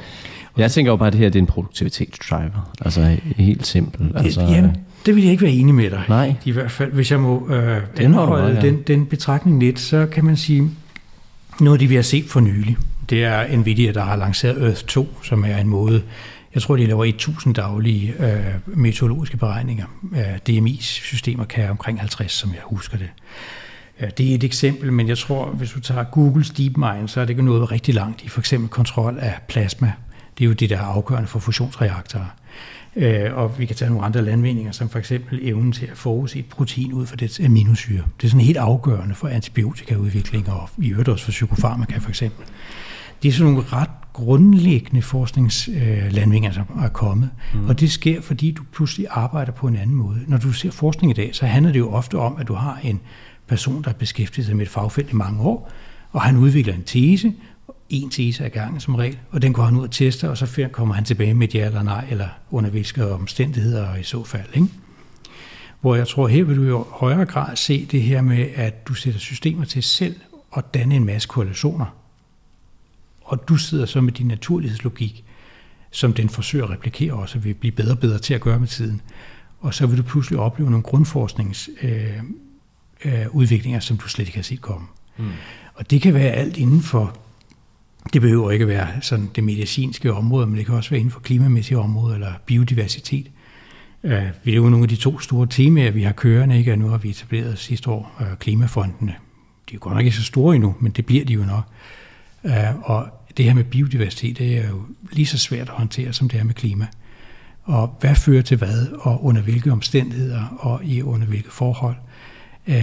[0.58, 2.74] jeg tænker jo bare, at det her det er en produktivitetsdriver.
[2.82, 4.18] Altså helt simpelt.
[4.18, 4.76] Altså, Jamen,
[5.06, 6.04] det vil jeg ikke være enig med dig.
[6.10, 6.36] Nej.
[6.46, 8.62] I hvert fald, hvis jeg må øh, anholde ja.
[8.62, 10.72] den, den betragtning lidt, så kan man sige,
[11.60, 12.78] noget af det, vi har set for nylig,
[13.10, 16.02] det er Nvidia, der har lanceret Earth 2, som er en måde,
[16.54, 19.86] jeg tror, de laver 1000 daglige øh, meteorologiske beregninger.
[20.16, 23.10] Øh, DMI-systemer kan omkring 50, som jeg husker det.
[24.00, 27.26] Øh, det er et eksempel, men jeg tror, hvis du tager Googles DeepMind, så er
[27.26, 29.92] det ikke noget rigtig langt i for eksempel kontrol af plasma.
[30.38, 32.36] Det er jo det, der er afgørende for fusionsreaktorer.
[32.96, 36.40] Øh, og vi kan tage nogle andre landvindinger, som for eksempel evnen til at forudse
[36.40, 38.04] et protein ud fra dets aminosyre.
[38.22, 42.46] Det er sådan helt afgørende for antibiotikaudvikling og i øvrigt også for psykofarmaka for eksempel.
[43.24, 47.30] Det er sådan nogle ret grundlæggende forskningslandvindinger, som er kommet.
[47.54, 47.70] Mm.
[47.70, 50.20] Og det sker, fordi du pludselig arbejder på en anden måde.
[50.28, 52.80] Når du ser forskning i dag, så handler det jo ofte om, at du har
[52.84, 53.00] en
[53.48, 55.72] person, der har beskæftiget sig med et fagfelt i mange år,
[56.12, 57.34] og han udvikler en tese,
[57.92, 60.70] en tese ad gangen som regel, og den går han ud og tester, og så
[60.72, 64.48] kommer han tilbage med et ja eller nej, eller under hvilke omstændigheder i så fald.
[64.54, 64.68] Ikke?
[65.82, 68.94] Hvor jeg tror, her vil du jo højere grad se det her med, at du
[68.94, 70.16] sætter systemer til selv
[70.58, 71.86] at danne en masse korrelationer.
[73.22, 75.24] Og du sidder så med din naturlighedslogik,
[75.92, 78.60] som den forsøger at replikere også, og vil blive bedre og bedre til at gøre
[78.60, 79.02] med tiden.
[79.60, 82.24] Og så vil du pludselig opleve nogle grundforskningsudviklinger,
[83.06, 84.88] øh, øh, udviklinger, som du slet ikke har set komme.
[85.18, 85.30] Mm.
[85.74, 87.18] Og det kan være alt inden for
[88.14, 91.12] det behøver ikke at være sådan det medicinske område, men det kan også være inden
[91.12, 93.32] for klimamæssige områder eller biodiversitet.
[94.04, 94.12] Uh,
[94.44, 96.72] vi er jo nogle af de to store temaer, vi har kørende, ikke?
[96.72, 99.12] og nu har vi etableret sidste år øh, klimafondene.
[99.70, 101.64] De er jo godt nok ikke så store endnu, men det bliver de jo nok.
[102.44, 104.82] Uh, og det her med biodiversitet, det er jo
[105.12, 106.88] lige så svært at håndtere, som det er med klima.
[107.64, 111.96] Og hvad fører til hvad, og under hvilke omstændigheder, og i under hvilke forhold.
[112.68, 112.74] Uh,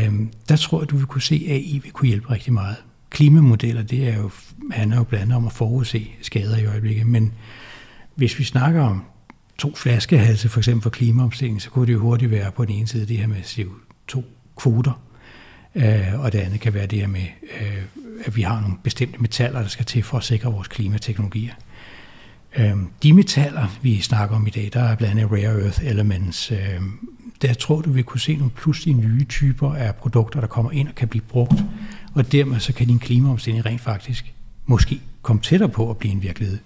[0.49, 2.77] der tror jeg, du vil kunne se, at AI vil kunne hjælpe rigtig meget
[3.11, 4.31] klimamodeller, det er jo,
[4.73, 7.33] handler jo blandt andet om at forudse skader i øjeblikket, men
[8.15, 9.03] hvis vi snakker om
[9.59, 12.87] to flaskehalse, for eksempel for klimaomstilling, så kunne det jo hurtigt være på den ene
[12.87, 15.01] side det her med CO2-kvoter,
[15.75, 17.27] øh, og det andet kan være det her med,
[17.61, 17.83] øh,
[18.25, 21.55] at vi har nogle bestemte metaller, der skal til for at sikre vores klimateknologier.
[22.59, 26.53] Øh, de metaller, vi snakker om i dag, der er blandt andet rare earth elements.
[26.53, 27.09] Øhm,
[27.43, 30.89] der tror du, vi kunne se nogle pludselig nye typer af produkter, der kommer ind
[30.89, 31.65] og kan blive brugt
[32.19, 34.35] og dermed så kan din klimaomstilling rent faktisk
[34.69, 36.59] måske komme tættere på at blive en virkelighed.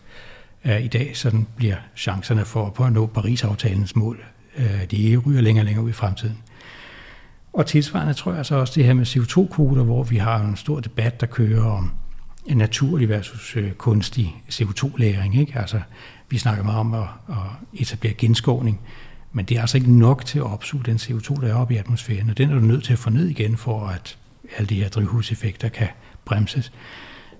[0.65, 4.25] Øh, I dag sådan bliver chancerne for, på at nå Paris-aftalens mål,
[4.57, 6.39] øh, de ryger længere og længere ud i fremtiden.
[7.53, 10.81] Og tilsvarende tror jeg så også det her med CO2-kvoter, hvor vi har en stor
[10.81, 11.91] debat, der kører om
[12.47, 15.41] en naturlig versus øh, kunstig CO2-læring.
[15.41, 15.59] Ikke?
[15.59, 15.81] Altså,
[16.29, 17.37] vi snakker meget om at, at
[17.75, 18.81] etablere genskovning,
[19.33, 21.77] men det er altså ikke nok til at opsuge den CO2, der er oppe i
[21.77, 24.19] atmosfæren, og den er du nødt til at få ned igen for at
[24.57, 25.89] alle de her drivhuseffekter kan
[26.25, 26.73] bremses.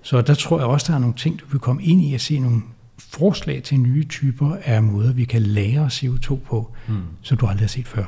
[0.03, 2.21] Så der tror jeg også, der er nogle ting, du vil komme ind i at
[2.21, 2.61] se nogle
[2.99, 6.95] forslag til nye typer af måder, vi kan lære CO2 på, mm.
[7.21, 8.05] som du aldrig har set før.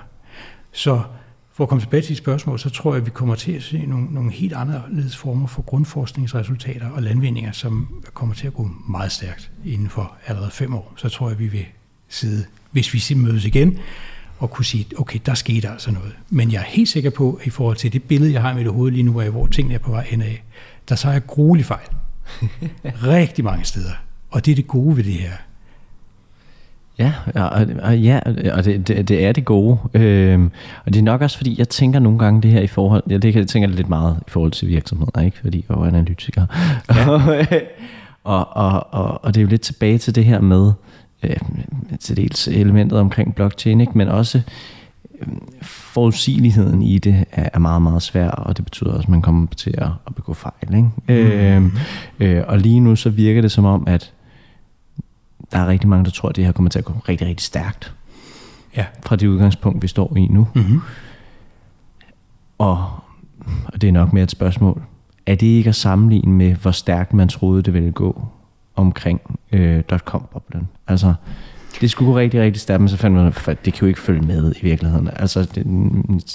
[0.72, 1.02] Så
[1.54, 3.64] for at komme tilbage til dit spørgsmål, så tror jeg, at vi kommer til at
[3.64, 8.70] se nogle, nogle helt anderledes former for grundforskningsresultater og landvindinger, som kommer til at gå
[8.90, 10.94] meget stærkt inden for allerede fem år.
[10.96, 11.66] Så tror jeg, at vi vil
[12.10, 13.80] sidde, hvis vi mødes igen,
[14.40, 16.16] og kunne sige, okay, der skete altså noget.
[16.30, 18.64] Men jeg er helt sikker på, at i forhold til det billede, jeg har med
[18.64, 20.44] det hoved lige nu, af hvor tingene er på vej hen af,
[20.90, 21.88] der så er jeg gruelig fejl.
[22.86, 23.92] Rigtig mange steder.
[24.32, 25.32] Og det er det gode ved det her.
[26.98, 27.14] Ja,
[27.82, 28.20] og, ja,
[28.54, 29.78] og det, det, det er det gode.
[29.94, 30.52] Øhm,
[30.86, 33.18] og det er nok også, fordi jeg tænker nogle gange det her i forhold, ja,
[33.18, 35.38] det jeg tænker lidt meget i forhold til virksomheder, ikke?
[35.40, 36.46] fordi jeg er analytiker.
[36.96, 37.10] Ja.
[38.24, 40.72] og, og, og, og det er jo lidt tilbage til det her med,
[41.24, 41.38] øh,
[42.00, 43.98] til dels elementet omkring blockchain, ikke?
[43.98, 44.42] men også
[45.62, 49.74] forudsigeligheden i det er, meget, meget svær, og det betyder også, at man kommer til
[49.78, 50.76] at, at begå fejl.
[50.76, 50.90] Ikke?
[51.08, 51.72] Mm.
[52.20, 54.14] Øh, øh, og lige nu så virker det som om, at
[55.52, 57.46] der er rigtig mange, der tror, at det her kommer til at gå rigtig, rigtig
[57.46, 57.94] stærkt.
[58.78, 58.86] Ja.
[59.06, 60.48] Fra det udgangspunkt, vi står i nu.
[60.56, 60.82] Mm-hmm.
[62.58, 62.90] Og,
[63.66, 64.82] og det er nok mere et spørgsmål.
[65.26, 68.28] Er det ikke at sammenligne med, hvor stærkt man troede, det ville gå
[68.76, 70.68] omkring øh, .com-boblen.
[70.88, 71.14] Altså,
[71.82, 74.00] det skulle gå rigtig, rigtig stærkt, men så fandt man, at det kan jo ikke
[74.00, 75.10] følge med i virkeligheden.
[75.16, 75.66] Altså, det,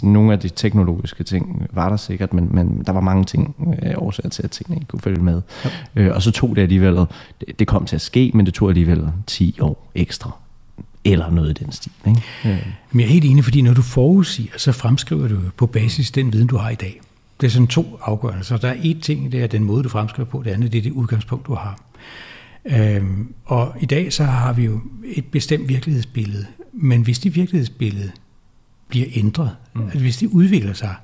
[0.03, 3.93] nogle af de teknologiske ting var der sikkert, men, men der var mange ting, øh,
[3.97, 5.43] årsager til, at tingene ikke kunne følge med.
[5.65, 5.71] Ja.
[5.97, 8.69] Øh, og så tog det alligevel, det, det kom til at ske, men det tog
[8.69, 10.31] alligevel 10 år ekstra
[11.05, 11.93] eller noget i den stil.
[12.07, 12.23] Ikke?
[12.45, 12.59] Ja.
[12.91, 16.33] Men jeg er helt enig, fordi når du forudsiger, så fremskriver du på basis den
[16.33, 17.01] viden, du har i dag.
[17.41, 18.45] Det er sådan to afgørende.
[18.45, 20.79] Så der er et ting, det er den måde, du fremskriver på, det andet det
[20.79, 21.81] er det udgangspunkt, du har.
[22.65, 28.11] Øhm, og i dag så har vi jo et bestemt virkelighedsbillede, men hvis det virkelighedsbillede
[28.89, 29.89] bliver ændret, mm.
[29.93, 30.95] at hvis det udvikler sig,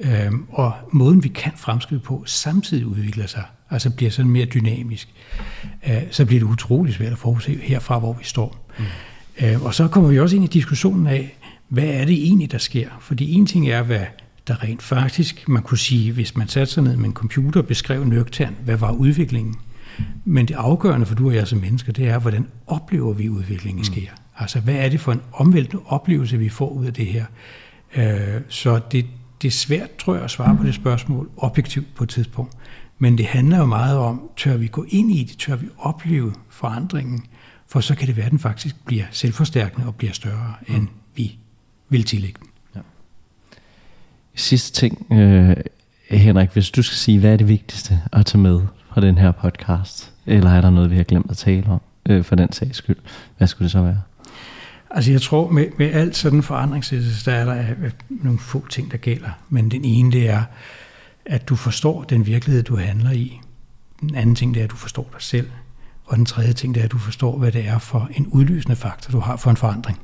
[0.00, 5.08] øhm, og måden vi kan fremskrive på samtidig udvikler sig, altså bliver sådan mere dynamisk,
[5.88, 8.70] øh, så bliver det utrolig svært at forudse herfra, hvor vi står.
[8.78, 8.84] Mm.
[9.46, 11.36] Øh, og så kommer vi også ind i diskussionen af,
[11.68, 12.88] hvad er det egentlig, der sker?
[13.00, 14.04] Fordi en ting er, hvad
[14.48, 17.66] der rent faktisk, man kunne sige, hvis man satte sig ned med en computer og
[17.66, 19.54] beskrev nøgternt, hvad var udviklingen?
[20.24, 23.80] Men det afgørende for du og jeg som mennesker, det er, hvordan oplever vi udviklingen
[23.80, 23.84] mm.
[23.84, 24.10] sker?
[24.38, 27.24] Altså, hvad er det for en omvæltende oplevelse, vi får ud af det her?
[27.96, 29.06] Øh, så det,
[29.42, 32.52] det er svært, tror jeg, at svare på det spørgsmål objektivt på et tidspunkt.
[32.98, 36.34] Men det handler jo meget om, tør vi gå ind i det, tør vi opleve
[36.48, 37.24] forandringen,
[37.66, 40.74] for så kan det være, at den faktisk bliver selvforstærkende og bliver større, mm.
[40.74, 41.38] end vi
[41.88, 42.48] vil tillægge den.
[42.74, 42.80] Ja.
[44.34, 45.56] Sidste ting, øh,
[46.10, 48.60] Henrik, hvis du skal sige, hvad er det vigtigste at tage med
[48.96, 50.12] fra den her podcast?
[50.26, 52.96] Eller er der noget, vi har glemt at tale om, øh, for den sags skyld?
[53.38, 54.02] Hvad skulle det så være?
[54.90, 58.66] Altså jeg tror, med, med alt sådan forandringsproces, der er der øh, øh, nogle få
[58.68, 59.28] ting, der gælder.
[59.48, 60.42] Men den ene, det er,
[61.26, 63.40] at du forstår den virkelighed, du handler i.
[64.00, 65.50] Den anden ting, det er, at du forstår dig selv.
[66.04, 68.76] Og den tredje ting, det er, at du forstår, hvad det er for en udløsende
[68.76, 69.98] faktor, du har for en forandring.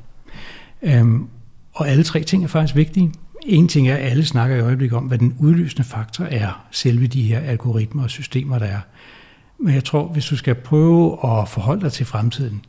[0.81, 1.27] Øhm,
[1.73, 3.11] og alle tre ting er faktisk vigtige.
[3.45, 7.07] En ting er, at alle snakker i øjeblikket om, hvad den udløsende faktor er, selve
[7.07, 8.79] de her algoritmer og systemer, der er.
[9.59, 12.65] Men jeg tror, hvis du skal prøve at forholde dig til fremtiden,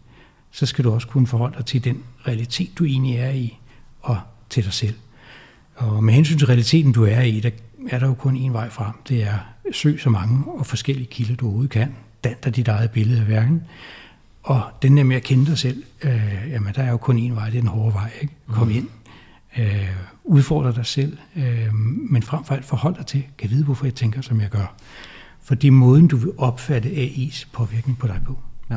[0.51, 3.59] så skal du også kunne forholde dig til den realitet, du egentlig er i,
[4.01, 4.19] og
[4.51, 4.95] til dig selv.
[5.75, 7.51] Og med hensyn til realiteten, du er i, der
[7.91, 8.95] er der jo kun én vej frem.
[9.09, 9.39] Det er
[9.73, 11.95] søg så mange og forskellige kilder, du overhovedet kan.
[12.25, 13.63] Dan dig dit eget billede af verden.
[14.43, 17.35] Og den der med at kende dig selv, øh, jamen der er jo kun én
[17.35, 18.11] vej, det er den hårde vej.
[18.23, 18.35] Ikke?
[18.49, 18.75] Kom mm.
[18.75, 18.89] ind,
[19.59, 19.89] øh,
[20.25, 21.75] udfordre dig selv, øh,
[22.11, 24.75] men frem for alt forhold dig til, kan vide, hvorfor jeg tænker, som jeg gør.
[25.43, 28.39] For det er måden, du vil opfatte AI's påvirkning på dig på.
[28.71, 28.77] Ja.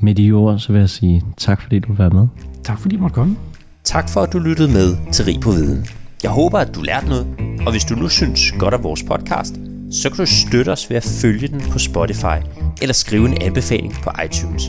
[0.00, 2.28] Med de ord, så vil jeg sige tak, fordi du var med.
[2.64, 3.36] Tak, fordi du måtte komme.
[3.84, 5.86] Tak for, at du lyttede med til Rig på Viden.
[6.22, 7.26] Jeg håber, at du lærte noget,
[7.66, 9.54] og hvis du nu synes godt af vores podcast,
[9.90, 12.38] så kan du støtte os ved at følge den på Spotify
[12.82, 14.62] eller skrive en anbefaling på iTunes.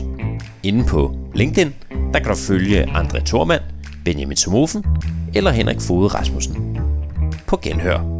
[0.62, 1.74] Inde på LinkedIn,
[2.12, 3.62] der kan du følge André Thormand,
[4.06, 4.84] Benjamin Somofen
[5.34, 6.78] eller Henrik Fode Rasmussen.
[7.46, 8.15] På genhør.